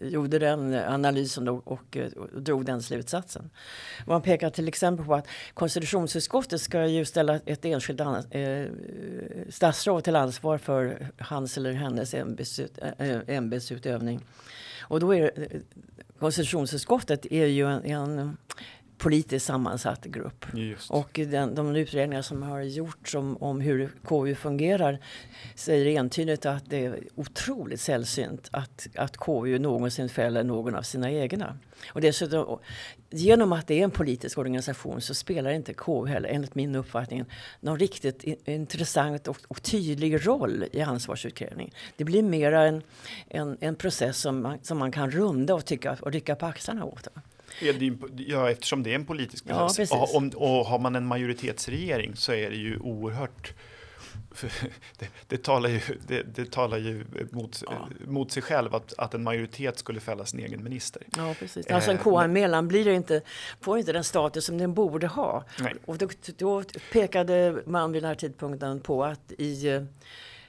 [0.00, 3.50] gjorde den analysen och, och, och drog den slutsatsen.
[4.06, 8.68] Man pekar till exempel på att konstitutionsutskottet ska ju ställa ett enskilt eh, Eh,
[9.48, 14.20] statsråd till ansvar för hans eller hennes ämbetsut, äh, ämbetsutövning.
[14.80, 15.60] Och då är det
[16.18, 18.36] konstitutionsutskottet är ju en, en
[19.02, 20.46] politiskt sammansatt grupp.
[20.54, 20.90] Just.
[20.90, 24.98] Och den, de utredningar som har gjorts om, om hur KU fungerar
[25.54, 31.10] säger entydigt att det är otroligt sällsynt att, att KU någonsin fäller någon av sina
[31.10, 31.58] egna.
[31.88, 32.58] Och dessutom,
[33.10, 37.24] genom att det är en politisk organisation så spelar inte KU heller, enligt min uppfattning,
[37.60, 41.74] någon riktigt intressant och, och tydlig roll i ansvarsutkrävning.
[41.96, 42.82] Det blir mer en,
[43.28, 46.84] en, en process som man, som man kan runda och, tycka, och rycka på axlarna
[46.84, 47.08] åt.
[48.16, 49.90] Ja, eftersom det är en politisk process.
[49.92, 53.54] Ja, och, och har man en majoritetsregering så är det ju oerhört
[54.98, 57.88] det, det, talar ju, det, det talar ju mot, ja.
[58.06, 61.02] mot sig själv att, att en majoritet skulle fälla sin egen minister.
[61.16, 61.66] Ja, precis.
[61.66, 63.20] Alltså en KU-anmälan blir inte,
[63.60, 65.44] får inte den status som den borde ha.
[65.60, 65.74] Nej.
[65.84, 69.82] Och då, då pekade man vid den här tidpunkten på att i eh,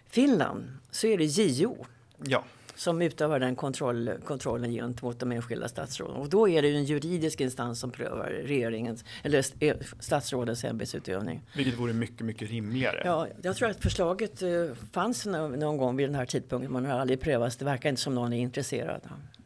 [0.10, 1.86] Finland så är det JO.
[2.24, 2.43] Ja
[2.76, 6.15] som utövar den kontroll, kontrollen gentemot de enskilda statsråden.
[6.15, 11.41] Och då är det ju en juridisk instans som prövar regeringens eller eh, statsrådens ämbetsutövning.
[11.55, 13.01] Vilket vore mycket, mycket rimligare.
[13.05, 14.49] Ja, jag tror att förslaget eh,
[14.91, 16.74] fanns någon gång vid den här tidpunkten.
[16.74, 17.57] Man har aldrig prövats.
[17.57, 19.01] Det verkar inte som någon är intresserad.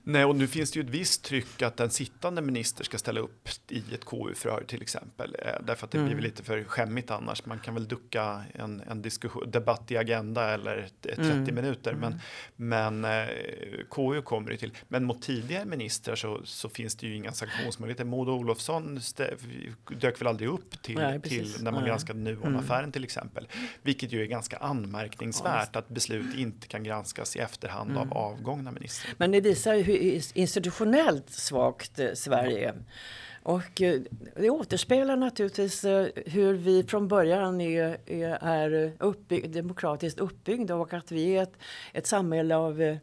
[0.10, 3.20] Nej, och nu finns det ju ett visst tryck att en sittande minister ska ställa
[3.20, 5.36] upp i ett KU-förhör till exempel.
[5.40, 6.14] Eh, därför att det mm.
[6.14, 7.46] blir lite för skämmigt annars.
[7.46, 11.56] Man kan väl ducka en, en diskussion, debatt i Agenda eller 30 mm.
[11.56, 11.94] minuter.
[11.94, 12.20] Men,
[12.56, 13.28] men eh,
[13.92, 14.72] KU kommer det till.
[14.88, 18.06] Men mot tidigare ministrar så, så finns det ju inga sanktionsmöjligheter.
[18.06, 19.00] Maud Olofsson
[20.00, 21.90] dök väl aldrig upp till, Nej, till när man Nej.
[21.90, 22.92] granskade Nuonaffären mm.
[22.92, 23.48] till exempel.
[23.82, 28.02] Vilket ju är ganska anmärkningsvärt ja, att beslut inte kan granskas i efterhand mm.
[28.02, 29.14] av avgångna ministrar.
[29.18, 29.97] Men det visar ju hur
[30.34, 32.76] institutionellt svagt eh, Sverige är.
[33.44, 34.02] Och eh,
[34.36, 37.98] det återspeglar naturligtvis eh, hur vi från början är,
[38.44, 41.58] är uppbyggd, demokratiskt uppbyggda och att vi är ett,
[41.94, 42.98] ett samhälle av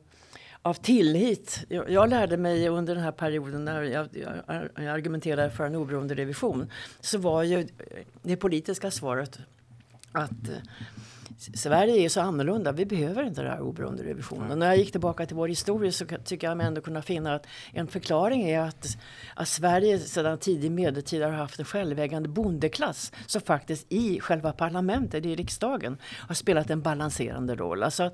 [0.63, 1.65] av tillit.
[1.69, 5.75] Jag, jag, lärde mig under den här perioden när jag, jag, jag argumenterade för en
[5.75, 6.71] oberoende revision
[7.01, 7.69] så var ju
[8.23, 9.39] det politiska svaret
[10.13, 10.51] att
[11.37, 12.73] Sverige är så annorlunda.
[12.73, 14.47] Vi behöver inte den här oberoende revisionen.
[14.47, 14.59] Mm.
[14.59, 17.47] När jag gick tillbaka till vår historia så tycker jag mig ändå kunna finna att
[17.73, 18.87] en förklaring är att,
[19.37, 25.27] att Sverige sedan tidig medeltid har haft en självägande bondeklass som faktiskt i själva parlamentet,
[25.27, 27.83] i riksdagen, har spelat en balanserande roll.
[27.83, 28.11] Alltså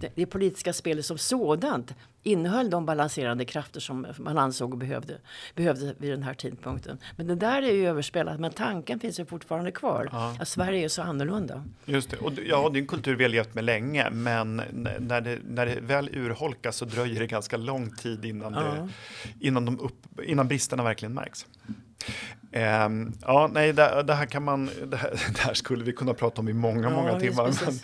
[0.00, 1.94] det, det politiska spelet som sådant
[2.24, 5.18] innehöll de balanserande krafter som man ansåg behövde,
[5.54, 6.98] behövde vid den här tidpunkten.
[7.16, 10.08] Men det där är ju överspelat, men tanken finns ju fortfarande kvar.
[10.12, 10.36] Ja.
[10.40, 11.64] Att Sverige är så annorlunda.
[11.84, 14.56] Just det, och ja, det är en kultur vi har levt med länge, men
[14.98, 18.60] när det, när det väl urholkas så dröjer det ganska lång tid innan, ja.
[18.60, 18.88] det,
[19.46, 21.46] innan, de upp, innan bristerna verkligen märks.
[22.54, 26.14] Um, ja, nej, det, det, här kan man, det här, det här, skulle vi kunna
[26.14, 27.44] prata om i många, ja, många timmar.
[27.68, 27.80] Men,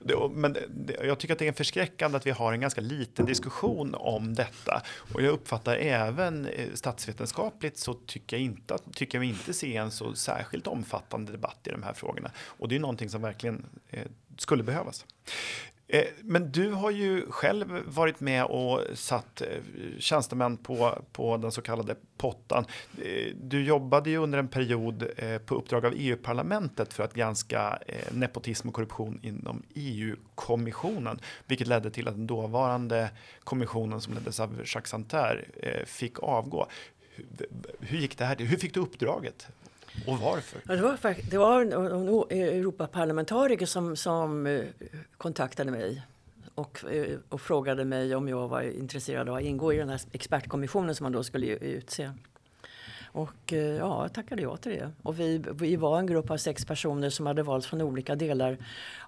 [0.00, 0.56] det, men
[1.04, 4.82] jag tycker att det är förskräckande att vi har en ganska liten diskussion om detta.
[5.14, 9.90] Och jag uppfattar även eh, statsvetenskapligt så tycker jag inte, tycker jag inte se en
[9.90, 12.30] så särskilt omfattande debatt i de här frågorna.
[12.46, 14.02] Och det är någonting som verkligen eh,
[14.38, 15.04] skulle behövas.
[15.88, 19.48] Eh, men du har ju själv varit med och satt eh,
[19.98, 22.64] tjänstemän på, på den så kallade pottan.
[23.02, 25.04] Eh, du jobbade ju under en period
[25.46, 27.78] på uppdrag av EU-parlamentet för att granska
[28.10, 33.10] nepotism och korruption inom EU-kommissionen, vilket ledde till att den dåvarande
[33.44, 35.48] kommissionen som leddes av Jacques Santer
[35.86, 36.66] fick avgå.
[37.80, 39.48] Hur gick det här Hur fick du uppdraget?
[40.06, 40.60] Och varför?
[40.68, 44.64] Ja, det, var, det var en, en Europaparlamentariker som, som eh,
[45.16, 46.02] kontaktade mig
[46.54, 50.00] och, eh, och frågade mig om jag var intresserad av att ingå i den här
[50.12, 52.10] expertkommissionen som man då skulle utse.
[53.04, 54.90] Och eh, ja, jag tackade ja till det.
[55.02, 58.58] Och vi, vi var en grupp av sex personer som hade valts från olika delar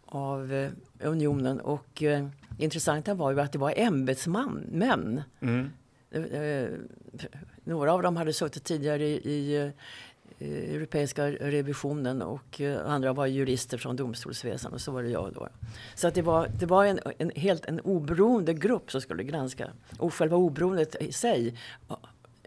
[0.05, 0.70] av
[1.01, 1.61] unionen.
[1.61, 2.28] Och eh,
[2.59, 5.22] intressanta var ju att det var ämbetsmän.
[5.41, 5.70] Mm.
[6.11, 6.68] Eh,
[7.64, 9.72] några av dem hade suttit tidigare i, i
[10.39, 15.32] Eh, europeiska revisionen och eh, andra var jurister från domstolsväsendet och så var det jag
[15.32, 15.49] då.
[15.95, 19.70] Så att det var, det var en, en helt en oberoende grupp som skulle granska.
[19.99, 21.55] Och själva oberoendet i sig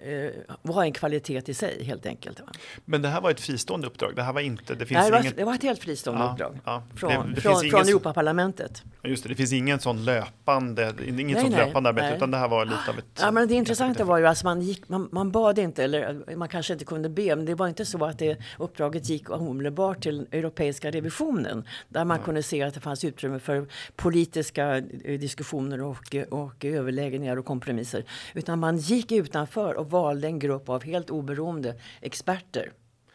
[0.03, 0.31] eh,
[0.61, 2.39] var en kvalitet i sig helt enkelt.
[2.39, 2.47] Va?
[2.85, 4.15] Men det här var ett fristående uppdrag?
[4.15, 4.75] Det här var inte...
[4.75, 5.37] Det, finns Nej, det, var, inget...
[5.37, 6.59] det var ett helt fristående ja, uppdrag.
[6.65, 6.83] Ja.
[6.95, 8.83] Från, det, det från, från Europaparlamentet.
[9.03, 12.17] Just det, det finns ingen sån löpande, inget nej, sånt nej, löpande arbete nej.
[12.17, 13.05] utan det här var lite av ett...
[13.19, 16.47] Ja, men det intressanta var ju att man, gick, man, man bad inte, eller man
[16.47, 20.27] kanske inte kunde be, men det var inte så att det uppdraget gick omedelbart till
[20.31, 22.23] Europeiska revisionen där man ja.
[22.23, 28.03] kunde se att det fanns utrymme för politiska eh, diskussioner och, och överläggningar och kompromisser.
[28.33, 32.71] Utan man gick utanför och valde en grupp av helt oberoende experter.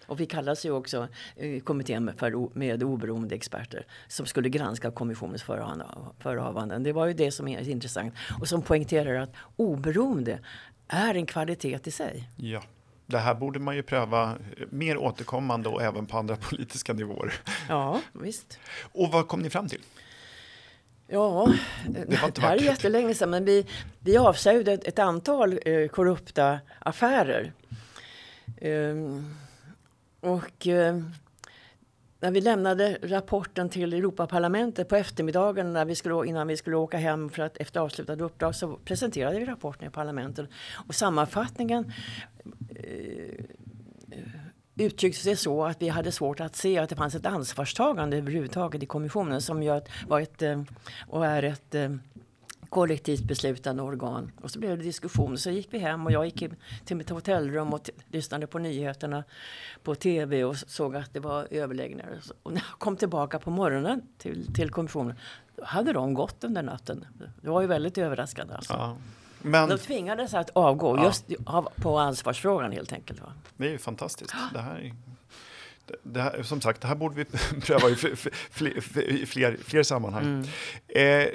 [0.06, 4.90] Och vi kallas ju också eh, kommittén med, för, med oberoende experter som skulle granska
[4.90, 5.42] kommissionens
[6.18, 6.82] förehavanden.
[6.82, 10.38] Det var ju det som är intressant och som poängterar att oberoende
[10.88, 12.28] är en kvalitet i sig.
[12.36, 12.62] Ja.
[13.06, 14.36] Det här borde man ju pröva
[14.70, 17.34] mer återkommande och även på andra politiska nivåer.
[17.68, 18.58] Ja, visst.
[18.92, 19.80] Och vad kom ni fram till?
[21.06, 21.54] Ja,
[21.88, 23.66] det, var inte det här är jättelänge sedan, men vi,
[24.00, 27.52] vi avslöjade ett, ett antal eh, korrupta affärer.
[28.60, 29.36] Um,
[30.20, 31.00] och eh,
[32.20, 36.96] när vi lämnade rapporten till Europaparlamentet på eftermiddagen när vi skulle, innan vi skulle åka
[36.96, 40.48] hem för att efter avslutade uppdrag så presenterade vi rapporten i parlamentet.
[40.88, 41.92] Och sammanfattningen
[42.76, 43.44] eh,
[44.76, 48.82] uttryckte sig så att vi hade svårt att se att det fanns ett ansvarstagande överhuvudtaget
[48.82, 50.62] i kommissionen som gör, var ett, eh,
[51.08, 51.90] och är ett eh,
[52.74, 54.32] kollektivt beslutande organ.
[54.42, 55.38] Och så blev det diskussion.
[55.38, 56.44] Så gick vi hem och jag gick
[56.84, 59.24] till mitt hotellrum och lyssnade på nyheterna
[59.82, 62.20] på tv och såg att det var överläggningar.
[62.42, 65.16] Och när jag kom tillbaka på morgonen till, till kommissionen
[65.56, 67.06] då hade de gått under natten.
[67.42, 68.54] Det var ju väldigt överraskande.
[68.54, 68.72] Alltså.
[68.72, 68.96] Ja.
[69.44, 71.04] Men, de tvingades att avgå ja.
[71.04, 71.24] just
[71.76, 73.20] på ansvarsfrågan helt enkelt.
[73.20, 73.32] Va?
[73.56, 74.34] Det är ju fantastiskt.
[74.52, 74.92] Det här
[76.02, 77.24] det här, som sagt, det här borde vi
[77.60, 78.80] pröva i fler,
[79.26, 80.24] fler, fler sammanhang.
[80.24, 80.44] Mm.
[80.88, 81.28] Eh,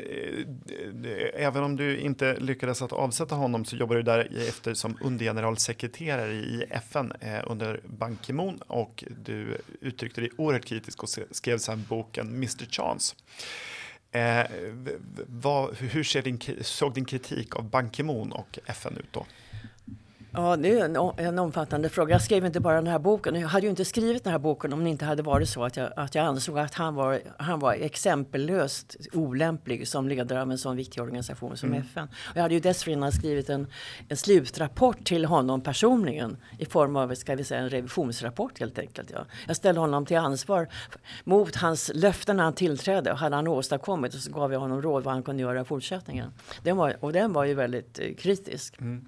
[1.34, 6.66] även om du inte lyckades att avsätta honom så jobbar du därefter som undergeneralsekreterare i
[6.70, 12.28] FN eh, under Ban Ki-Moon och du uttryckte dig oerhört kritisk och skrev sen boken
[12.28, 13.16] Mr Chance.
[14.12, 14.46] Eh,
[15.28, 19.26] vad, hur din, såg din kritik av Ban Ki-Moon och FN ut då?
[20.32, 22.12] Ja, det är en, en, omfattande fråga.
[22.12, 23.36] Jag skrev inte bara den här boken.
[23.36, 25.78] Jag hade ju inte skrivit den här boken om det inte hade varit så att
[25.78, 30.58] jag, att jag ansåg att han var, han var exempellöst olämplig som ledare av en
[30.58, 31.82] sån viktig organisation som mm.
[31.82, 32.08] FN.
[32.30, 33.68] Och jag hade ju dessförinnan skrivit en,
[34.10, 39.12] en slutrapport till honom personligen i form av ska vi säga, en revisionsrapport helt enkelt.
[39.14, 39.26] Ja.
[39.48, 40.68] Jag ställde honom till ansvar
[41.24, 44.82] mot hans löften när han tillträdde och hade han åstadkommit och så gav jag honom
[44.82, 46.34] råd vad han kunde göra i fortsättningen.
[46.64, 48.82] Den var, och den var ju väldigt eh, kritisk.
[48.82, 49.06] Mm.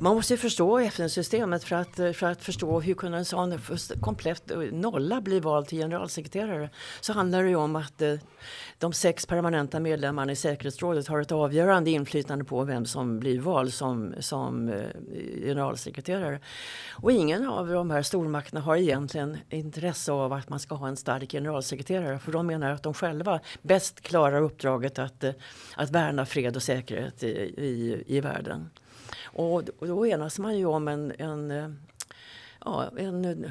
[0.00, 3.58] Man måste förstå FN-systemet för att, för att förstå hur kunde en sån
[4.00, 6.70] komplett eh, nolla bli vald till generalsekreterare.
[7.00, 8.14] Så handlar det ju om att eh,
[8.78, 13.74] de sex permanenta medlemmarna i säkerhetsrådet har ett avgörande inflytande på vem som blir vald
[13.74, 14.84] som, som eh,
[15.42, 16.40] generalsekreterare.
[16.90, 20.96] Och ingen av de här stormakterna har egentligen intresse av att man ska ha en
[20.96, 22.18] stark generalsekreterare.
[22.18, 25.24] För de menar att de själva bäst klarar uppdraget att,
[25.76, 28.70] att värna fred och säkerhet i, i, i världen.
[29.24, 31.68] Och, då enas man ju om en, en eh,
[32.64, 33.50] ja, en eh,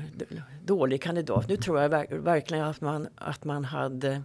[0.66, 1.48] dålig kandidat.
[1.48, 4.22] Nu tror jag verkligen att man, att man hade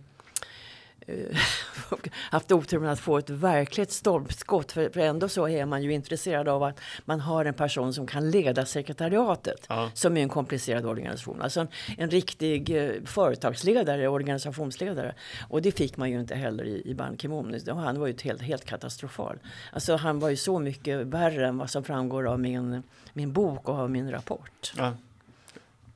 [2.30, 4.72] haft otur med att få ett verkligt stolpskott.
[4.72, 8.07] För, för ändå så är man ju intresserad av att man har en person som
[8.07, 9.66] kan leda sekretariatet.
[9.68, 9.90] Ja.
[9.94, 11.42] Som är en komplicerad organisation.
[11.42, 15.14] Alltså en, en riktig eh, företagsledare, organisationsledare.
[15.48, 17.61] Och det fick man ju inte heller i, i Ban Ki-Moon.
[17.68, 19.38] Han var ju helt, helt katastrofal.
[19.72, 22.82] Alltså han var ju så mycket värre än vad som framgår av min,
[23.12, 24.72] min bok och av min rapport.
[24.76, 24.92] Ja.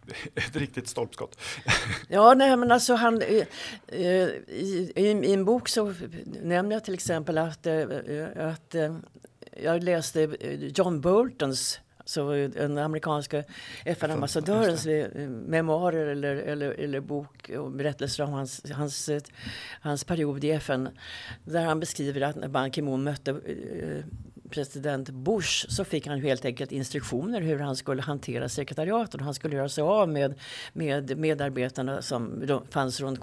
[0.34, 1.38] ett riktigt stolpskott.
[2.08, 3.46] ja, nej, men alltså han, eh,
[3.86, 5.94] eh, i, i, i, en bok så
[6.42, 7.86] nämner jag till exempel att, eh,
[8.36, 8.74] att
[9.62, 10.36] jag läste
[10.74, 13.44] John Boltons så den amerikanska
[13.84, 14.86] FN-ambassadörens
[15.46, 19.10] memoarer eller, eller, eller bok och berättelser om hans, hans,
[19.80, 20.88] hans period i FN.
[21.44, 23.40] Där han beskriver att när Ban Ki-Moon mötte
[24.48, 29.20] president Bush så fick han helt enkelt instruktioner hur han skulle hantera sekretariatet.
[29.20, 30.34] Han skulle göra sig av med,
[30.72, 33.20] med medarbetarna som fanns runt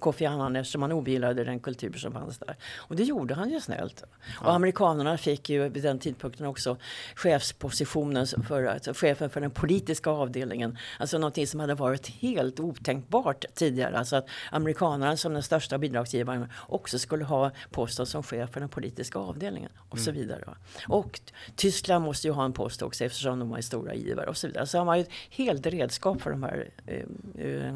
[0.00, 2.56] Kofi Annan eftersom han ogillade den kultur som fanns där.
[2.76, 4.04] Och det gjorde han ju snällt.
[4.40, 4.46] Ja.
[4.46, 6.76] Och amerikanerna fick ju vid den tidpunkten också
[7.14, 10.78] chefspositionen för alltså chefen för den politiska avdelningen.
[10.98, 13.98] Alltså någonting som hade varit helt otänkbart tidigare.
[13.98, 18.68] Alltså att amerikanerna som den största bidragsgivaren också skulle ha posten som chef för den
[18.68, 20.04] politiska avdelningen och mm.
[20.04, 20.47] så vidare.
[20.86, 21.20] Och
[21.56, 24.66] Tyskland måste ju ha en post också eftersom de är stora givare och så vidare.
[24.66, 27.74] Så har man ju ett helt redskap för de här eh, eh,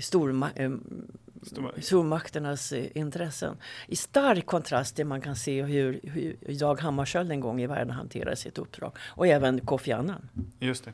[0.00, 0.70] storma, eh,
[1.82, 3.56] stormakternas eh, intressen.
[3.86, 7.90] I stark kontrast till man kan se hur, hur Dag Hammarskjöld en gång i världen
[7.90, 8.92] hanterade sitt uppdrag.
[9.06, 10.28] Och även Kofi Annan.
[10.60, 10.92] Just det.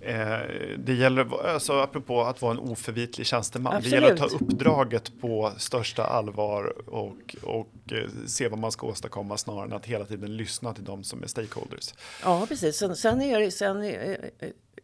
[0.00, 0.38] Eh,
[0.78, 3.90] det gäller, alltså, apropå att vara en oförvitlig tjänsteman, Absolut.
[3.90, 8.86] det gäller att ta uppdraget på största allvar och, och eh, se vad man ska
[8.86, 11.94] åstadkomma snarare än att hela tiden lyssna till de som är stakeholders.
[12.22, 12.76] Ja, precis.
[12.76, 13.84] Sen, sen är det, sen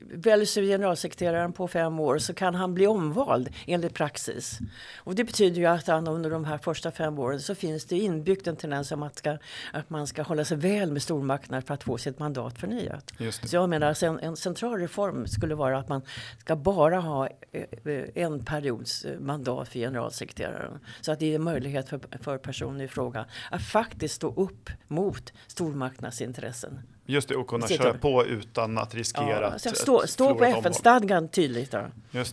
[0.01, 4.59] väljs generalsekreteraren på fem år så kan han bli omvald enligt praxis.
[4.97, 7.99] Och det betyder ju att han under de här första fem åren så finns det
[7.99, 9.38] inbyggt en tendens om att, ska,
[9.72, 13.12] att man ska hålla sig väl med stormakterna för att få sitt mandat förnyat.
[13.45, 16.03] Så jag menar att en, en central reform skulle vara att man
[16.38, 20.78] ska bara ha eh, en periods eh, mandat för generalsekreteraren.
[21.01, 25.32] Så att det är möjlighet för, för personen i fråga att faktiskt stå upp mot
[25.47, 26.78] stormakternas intressen.
[27.07, 31.28] Just det, och kunna köra på utan att riskera ja, att Stå, stå på FN-stadgan
[31.28, 31.90] tydligt då,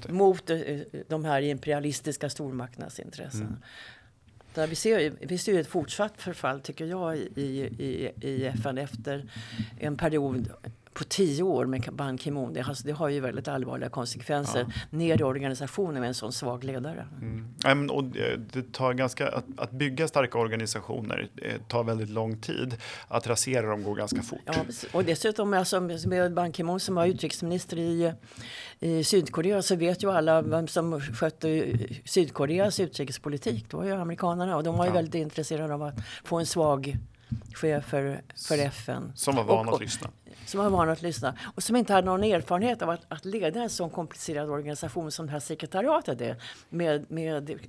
[0.09, 0.59] mot eh,
[1.07, 3.41] de här imperialistiska stormakternas intressen.
[3.41, 3.57] Mm.
[4.53, 7.21] Där vi, ser, vi ser ett fortsatt förfall, tycker jag, i,
[7.77, 9.31] i, i FN efter
[9.79, 10.49] en period
[10.97, 12.53] på tio år med Ban Ki-Moon.
[12.53, 14.97] Det, alltså, det har ju väldigt allvarliga konsekvenser ja.
[14.97, 17.07] ner i organisationen med en sån svag ledare.
[17.65, 17.89] Mm.
[17.89, 18.03] och
[18.53, 21.29] det tar ganska, att, att bygga starka organisationer
[21.67, 22.77] tar väldigt lång tid.
[23.07, 24.39] Att rasera dem går ganska fort.
[24.45, 24.53] Ja,
[24.93, 28.13] och dessutom alltså, med Ban Ki-Moon som var utrikesminister i,
[28.79, 33.65] i Sydkorea så vet ju alla vem som skötte Sydkoreas utrikespolitik.
[33.69, 34.93] Det var ju amerikanerna och de var ju ja.
[34.93, 36.97] väldigt intresserade av att få en svag
[37.53, 39.11] chef för, för FN.
[39.15, 40.09] Som var van att lyssna.
[40.45, 43.61] Som var van att lyssna och som inte hade någon erfarenhet av att, att leda
[43.63, 46.35] en sån komplicerad organisation som det här sekretariatet är.
[46.69, 47.59] Med, med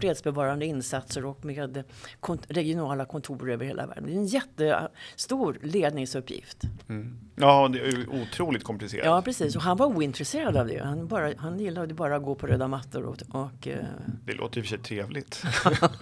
[0.00, 1.84] fredsbevarande insatser och med
[2.20, 4.04] kont regionala kontor över hela världen.
[4.06, 6.62] Det är en jättestor ledningsuppgift.
[6.88, 7.18] Mm.
[7.36, 9.06] Ja, det är otroligt komplicerat.
[9.06, 9.56] Ja, precis.
[9.56, 10.84] Och han var ointresserad av det.
[10.84, 13.02] Han, bara, han gillade bara att gå på röda mattor.
[13.02, 13.74] Och, och uh...
[14.24, 15.42] Det låter i och för sig trevligt.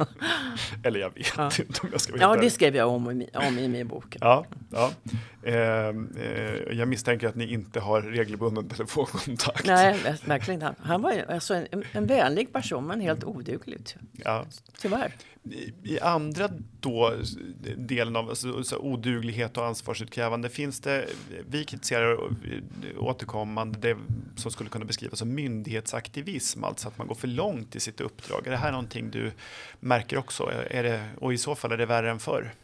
[0.83, 1.51] Eller jag vet ja.
[1.59, 2.25] inte om jag ska veta.
[2.25, 4.17] Ja, det skrev jag om, om i min bok.
[4.21, 4.91] Ja, ja.
[5.43, 5.93] Eh, eh,
[6.73, 9.67] jag misstänker att ni inte har regelbunden telefonkontakt.
[9.67, 10.75] Nej, verkligen inte.
[10.83, 13.86] Han var alltså en, en vänlig person, men helt oduglig.
[14.13, 14.47] Ja.
[14.81, 15.13] Tyvärr.
[15.51, 16.49] I, I, andra
[16.81, 17.15] då,
[17.77, 21.07] delen av alltså, så oduglighet och ansvarsutkrävande finns det,
[21.49, 22.19] vi kritiserar
[22.99, 23.97] återkommande det
[24.37, 28.47] som skulle kunna beskrivas som myndighetsaktivism, alltså att man går för långt i sitt uppdrag.
[28.47, 29.33] Är det här någonting du
[29.81, 30.53] märker också?
[30.71, 32.55] Är det, och i så fall är det värre än förr?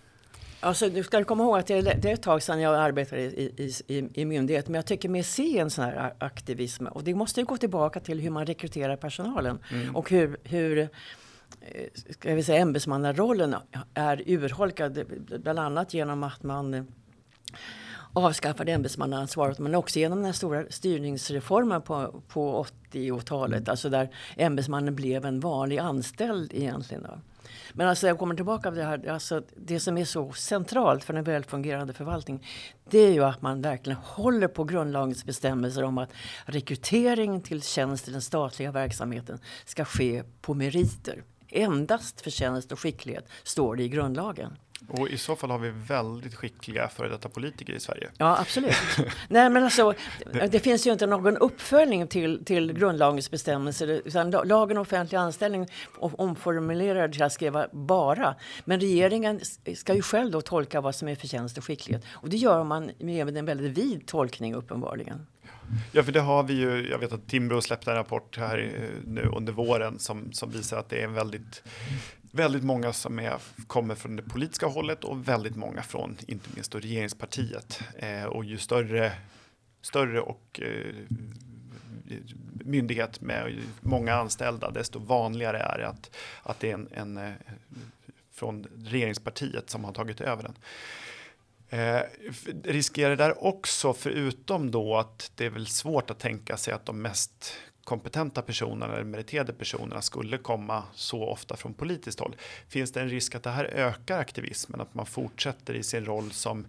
[0.63, 3.23] Alltså, du ska komma ihåg att det är, det är ett tag sedan jag arbetade
[3.23, 4.69] i, i, i, myndighet.
[4.69, 6.87] Men jag tycker mig se en sån här aktivism.
[6.87, 9.59] Och det måste ju gå tillbaka till hur man rekryterar personalen.
[9.73, 9.97] Mm.
[9.97, 10.89] Och hur, hur eh,
[12.11, 13.57] ska vi säga, ämbetsmannarollen
[13.95, 15.05] är urholkad.
[15.43, 16.87] Bland annat genom att man
[18.13, 23.69] avskaffade ämbetsmannaansvaret men också genom den stora styrningsreformen på, på 80-talet.
[23.69, 27.03] Alltså där ämbetsmannen blev en vanlig anställd egentligen.
[27.03, 27.19] Då.
[27.73, 31.15] Men alltså jag kommer tillbaka till det här, alltså det som är så centralt för
[31.15, 32.47] en välfungerande förvaltning,
[32.91, 36.13] det är ju att man verkligen håller på grundlagens bestämmelser om att
[36.45, 41.23] rekrytering till tjänst i den statliga verksamheten ska ske på meriter.
[41.49, 44.57] Endast förtjänst och skicklighet står det i grundlagen.
[44.93, 48.11] Och i så fall har vi väldigt skickliga före detta politiker i Sverige.
[48.19, 48.75] Ja, absolut.
[49.29, 49.95] Nej, men alltså,
[50.51, 53.87] det finns ju inte någon uppföljning till, till grundlagens bestämmelser.
[54.05, 55.69] Utan lagen om offentlig anställning
[55.99, 58.35] omformulerar till att skriva bara.
[58.65, 59.41] Men regeringen
[59.77, 62.05] ska ju själv då tolka vad som är förtjänst och skicklighet.
[62.11, 65.27] Och det gör man med en väldigt vid tolkning uppenbarligen.
[65.93, 66.91] Ja, för det har vi ju.
[66.91, 70.79] Jag vet att Timbro släppte en rapport här eh, nu under våren som, som visar
[70.79, 71.63] att det är en väldigt
[72.33, 76.75] väldigt många som är, kommer från det politiska hållet och väldigt många från inte minst
[76.75, 77.83] regeringspartiet.
[77.99, 79.13] Eh, och ju större,
[79.83, 80.95] större och eh,
[82.65, 87.33] myndighet med många anställda, desto vanligare är det att, att det är en, en eh,
[88.33, 90.55] från regeringspartiet som har tagit över den.
[91.69, 92.03] Eh,
[92.65, 96.87] riskerar det där också, förutom då att det är väl svårt att tänka sig att
[96.87, 97.55] de mest
[97.85, 102.37] kompetenta personerna eller meriterade personerna skulle komma så ofta från politiskt håll.
[102.69, 106.31] Finns det en risk att det här ökar aktivismen, att man fortsätter i sin roll
[106.31, 106.67] som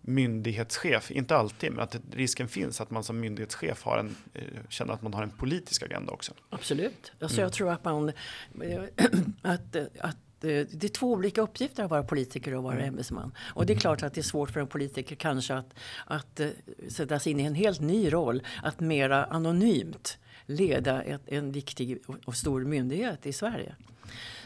[0.00, 4.94] myndighetschef, inte alltid, men att risken finns att man som myndighetschef har en, eh, känner
[4.94, 6.32] att man har en politisk agenda också.
[6.50, 7.12] Absolut.
[7.20, 7.42] Alltså mm.
[7.42, 8.08] Jag tror att man,
[9.42, 12.88] att, att det är två olika uppgifter att vara politiker och vara mm.
[12.88, 13.32] ämbetsman.
[13.38, 15.74] Och det är klart att det är svårt för en politiker kanske att,
[16.06, 16.40] att
[16.88, 21.98] sätta sig in i en helt ny roll, att mera anonymt leda ett, en viktig
[22.24, 23.74] och stor myndighet i Sverige.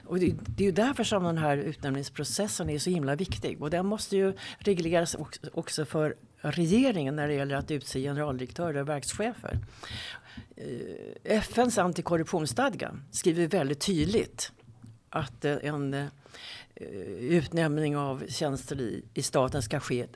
[0.05, 3.63] Och det, det, är ju därför som den här utnämningsprocessen är så himla viktig.
[3.63, 5.17] Och den måste ju regleras
[5.53, 9.59] också för regeringen när det gäller att utse generaldirektörer och verkschefer.
[10.57, 14.53] Eh, FNs antikorruptionsstadga skriver väldigt tydligt
[15.09, 16.07] att eh, en eh,
[17.19, 20.07] utnämning av tjänster i, i staten ska ske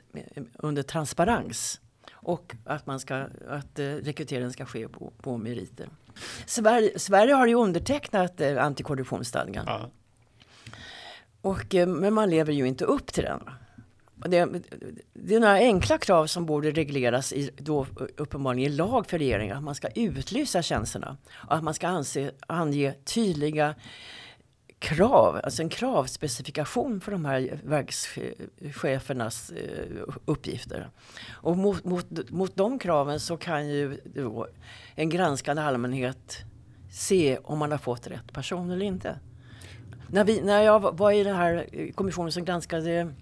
[0.53, 1.79] under transparens
[2.25, 3.15] och att, man ska,
[3.49, 5.89] att eh, rekryteringen ska ske på, på meriter.
[6.45, 9.63] Sverige, Sverige har ju undertecknat eh, antikorruptionsstadgan.
[9.67, 9.89] Ja.
[11.41, 13.39] Och, eh, men man lever ju inte upp till den.
[14.15, 14.47] Det,
[15.13, 19.57] det, är några enkla krav som borde regleras i, då, uppenbarligen i lag för regeringen.
[19.57, 23.75] Att man ska utlysa tjänsterna och att man ska anse, ange tydliga
[24.85, 30.89] krav, alltså en kravspecifikation för de här verkschefernas eh, uppgifter.
[31.31, 34.47] Och mot, mot, mot de kraven så kan ju då
[34.95, 36.37] en granskande allmänhet
[36.91, 39.19] se om man har fått rätt person eller inte.
[40.07, 43.13] När, vi, när jag var i den här kommissionen som granskade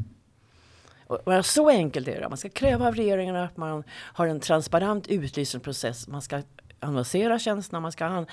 [1.09, 2.29] Och så enkelt är det.
[2.29, 6.07] Man ska kräva av regeringen att man har en transparent utlysningsprocess.
[6.07, 6.41] Man ska
[6.79, 8.25] annonsera tjänsterna, man ska,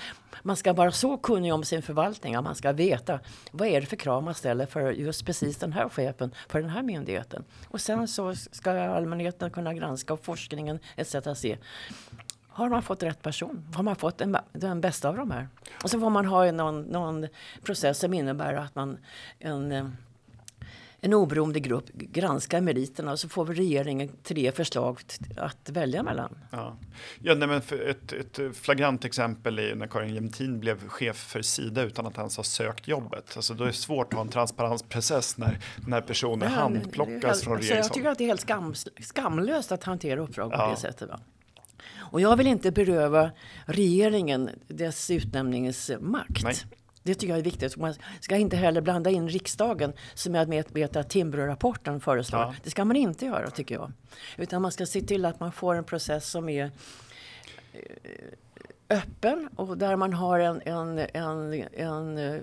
[0.43, 3.19] man ska vara så kunnig om sin förvaltning att man ska veta
[3.51, 6.69] vad är det för krav man ställer för just precis den här chefen för den
[6.69, 7.43] här myndigheten.
[7.67, 11.15] Och sen så ska allmänheten kunna granska och forskningen etc.
[11.35, 11.57] se
[12.57, 13.63] har man fått rätt person?
[13.75, 15.47] Har man fått den, den bästa av de här?
[15.83, 17.27] Och så får man ha någon, någon
[17.63, 18.97] process som innebär att man
[19.39, 19.87] en, eh,
[21.01, 24.99] en oberoende grupp granskar meriterna och så får regeringen tre förslag
[25.37, 26.37] att välja mellan.
[26.51, 26.77] Ja,
[27.19, 31.81] ja nej, men ett, ett flagrant exempel är när Karin Jämtin blev chef för Sida
[31.81, 33.33] utan att ens ha sökt jobbet.
[33.35, 37.57] Alltså då är det svårt att ha en transparensprocess när, när personer ja, handplockas från
[37.57, 37.85] regeringshåll.
[37.85, 40.65] Jag tycker att det är helt skam, skamlöst att hantera uppdrag ja.
[40.65, 41.09] på det sättet.
[41.09, 41.19] Va?
[42.11, 43.31] Och jag vill inte beröva
[43.65, 46.43] regeringen dess utnämningsmakt.
[46.43, 46.55] Nej.
[47.07, 47.77] Det tycker jag är viktigt.
[47.77, 52.41] Man ska inte heller blanda in riksdagen som jag vet att Timbro-rapporten föreslår.
[52.41, 52.55] Ja.
[52.63, 53.91] Det ska man inte göra tycker jag.
[54.37, 56.71] Utan man ska se till att man får en process som är
[57.73, 57.81] eh,
[58.89, 62.41] öppen och där man har en, en, en, en,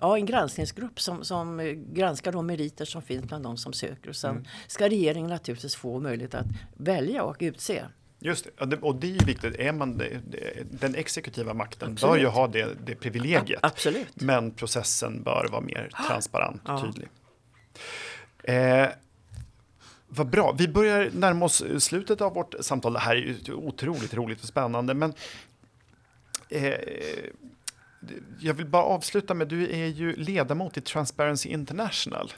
[0.00, 4.08] ja, en granskningsgrupp som, som granskar de meriter som finns bland de som söker.
[4.08, 4.44] Och sen mm.
[4.66, 6.46] ska regeringen naturligtvis få möjlighet att
[6.76, 7.84] välja och utse.
[8.22, 9.56] Just det, och det är viktigt.
[9.58, 10.02] Är man
[10.70, 12.12] den exekutiva makten Absolut.
[12.12, 13.60] bör ju ha det, det privilegiet.
[13.62, 14.20] Absolut.
[14.20, 17.08] Men processen bör vara mer transparent och tydlig.
[18.42, 18.88] Eh,
[20.08, 20.54] vad bra.
[20.58, 22.92] Vi börjar närma oss slutet av vårt samtal.
[22.92, 24.94] Det här är ju otroligt roligt och spännande.
[24.94, 25.14] Men
[26.48, 26.74] eh,
[28.40, 32.32] jag vill bara avsluta med, du är ju ledamot i Transparency International.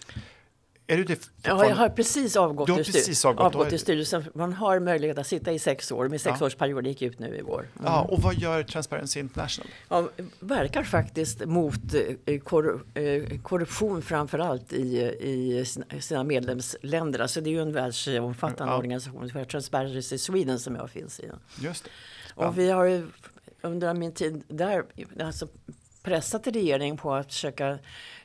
[0.92, 4.24] Är du det ja, jag har precis avgått, du har precis avgått, avgått i styrelsen.
[4.34, 6.08] Man har möjlighet att sitta i sex år.
[6.08, 6.88] Min sexårsperiod ja.
[6.88, 7.58] gick ut nu i vår.
[7.58, 7.84] Mm.
[7.84, 9.68] Ja, och vad gör Transparency International?
[9.88, 10.08] Ja,
[10.40, 15.64] verkar faktiskt mot eh, eh, korruption framför allt i, i
[16.00, 17.20] sina medlemsländer.
[17.20, 18.78] Alltså det är ju en världsomfattande ja.
[18.78, 21.30] organisation, Transparency Sweden som jag finns i.
[21.60, 21.90] Just det.
[22.36, 22.48] Ja.
[22.48, 23.08] Och vi har
[23.62, 24.84] under min tid där
[25.20, 25.48] alltså
[26.02, 27.78] pressat regeringen på att försöka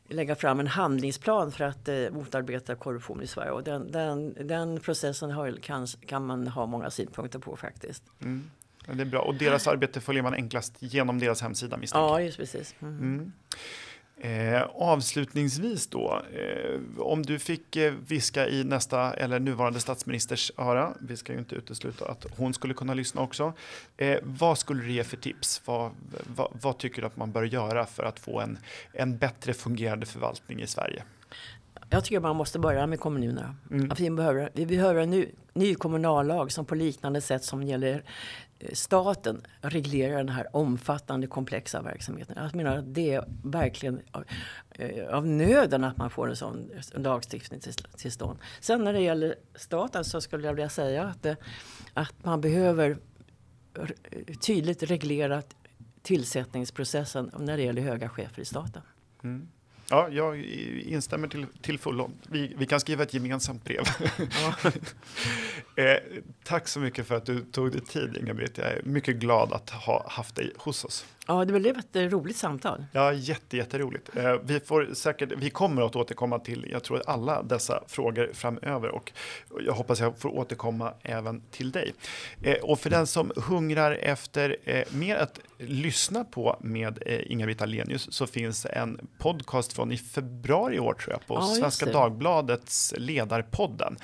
[0.07, 3.51] lägga fram en handlingsplan för att eh, motarbeta korruption i Sverige.
[3.51, 8.03] Och den, den, den processen har, kan, kan man ha många synpunkter på faktiskt.
[8.21, 8.51] Mm.
[8.93, 9.21] Det är bra.
[9.21, 12.75] Och deras arbete följer man enklast genom deras hemsida misstänker Ja, just precis.
[12.79, 12.97] Mm.
[12.97, 13.31] Mm.
[14.20, 20.93] Eh, avslutningsvis då, eh, om du fick eh, viska i nästa eller nuvarande statsministers öra,
[20.99, 23.53] vi ska ju inte utesluta att hon skulle kunna lyssna också.
[23.97, 25.61] Eh, vad skulle du ge för tips?
[25.65, 25.91] Vad,
[26.36, 28.57] vad, vad, tycker du att man bör göra för att få en,
[28.93, 31.03] en bättre fungerande förvaltning i Sverige?
[31.89, 33.55] Jag tycker man måste börja med kommunerna.
[33.72, 33.91] Mm.
[33.97, 38.03] vi, behöver, vi behöver en ny, ny kommunallag som på liknande sätt som gäller
[38.73, 42.35] staten reglerar den här omfattande komplexa verksamheten.
[42.43, 44.23] Jag menar att det är verkligen av,
[44.71, 48.39] eh, av nöden att man får en sån lagstiftning till, till stånd.
[48.59, 51.35] Sen när det gäller staten så skulle jag vilja säga att, eh,
[51.93, 52.97] att man behöver
[54.41, 55.43] tydligt reglera
[56.01, 58.81] tillsättningsprocessen när det gäller höga chefer i staten.
[59.23, 59.47] Mm.
[59.89, 60.43] Ja, jag
[60.85, 62.11] instämmer till, till fullo.
[62.29, 63.83] Vi, vi kan skriva ett gemensamt brev.
[64.17, 64.71] Ja.
[65.83, 65.97] eh,
[66.43, 68.57] tack så mycket för att du tog dig tid, Inga-Britt.
[68.57, 71.05] Jag är mycket glad att ha haft dig hos oss.
[71.28, 72.86] Ja, det blev ett roligt samtal.
[72.91, 74.17] Ja, jätte, jätteroligt.
[74.17, 78.89] Eh, vi, får säkert, vi kommer att återkomma till, jag tror, alla dessa frågor framöver
[78.89, 79.11] och
[79.59, 81.93] jag hoppas jag får återkomma även till dig.
[82.41, 88.13] Eh, och för den som hungrar efter eh, mer att lyssna på med Inga-Britt Ahlenius
[88.13, 92.93] så finns en podcast från i februari i år tror jag på ja, Svenska Dagbladets
[92.97, 93.97] Ledarpodden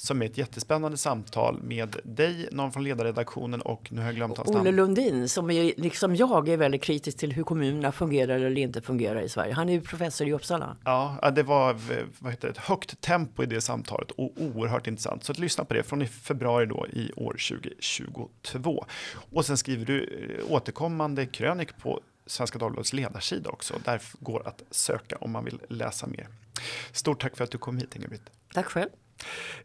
[0.00, 4.36] som är ett jättespännande samtal med dig, någon från ledarredaktionen och nu har jag glömt
[4.36, 4.60] hans namn.
[4.60, 8.82] Olle Lundin som är, liksom jag är väldigt kritisk till hur kommunerna fungerar eller inte
[8.82, 9.52] fungerar i Sverige.
[9.52, 10.76] Han är ju professor i Uppsala.
[10.84, 11.76] Ja, det var
[12.18, 15.24] vad heter det, ett högt tempo i det samtalet och oerhört intressant.
[15.24, 18.86] Så att lyssna på det från i februari då i år 2022.
[19.32, 20.04] Och sen skriver du
[20.38, 23.74] eh, återkommande krönik på Svenska Dagbladets ledarsida också.
[23.84, 26.28] Där går att söka om man vill läsa mer.
[26.92, 28.30] Stort tack för att du kom hit Inga-Britt.
[28.54, 28.88] Tack själv.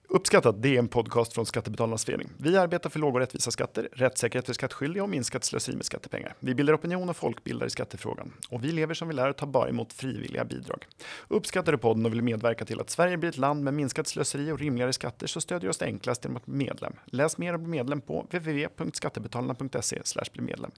[0.09, 2.29] Uppskattat, det är en podcast från Skattebetalarnas förening.
[2.37, 6.35] Vi arbetar för låga och rättvisa skatter, rättssäkerhet för skattskyldiga och minskat slöseri med skattepengar.
[6.39, 8.33] Vi bildar opinion och folkbildar i skattefrågan.
[8.49, 10.87] Och vi lever som vi lär och tar bara emot frivilliga bidrag.
[11.27, 14.51] Uppskattar du podden och vill medverka till att Sverige blir ett land med minskat slöseri
[14.51, 16.93] och rimligare skatter så stödjer du oss enklast genom att bli medlem.
[17.05, 20.01] Läs mer och bli medlem på www.skattebetalarna.se
[20.33, 20.71] bli medlem.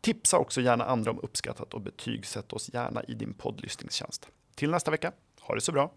[0.00, 4.28] Tipsa också gärna andra om Uppskattat och betygsätt oss gärna i din poddlyssningstjänst.
[4.54, 5.92] Till nästa vecka, ha det så bra!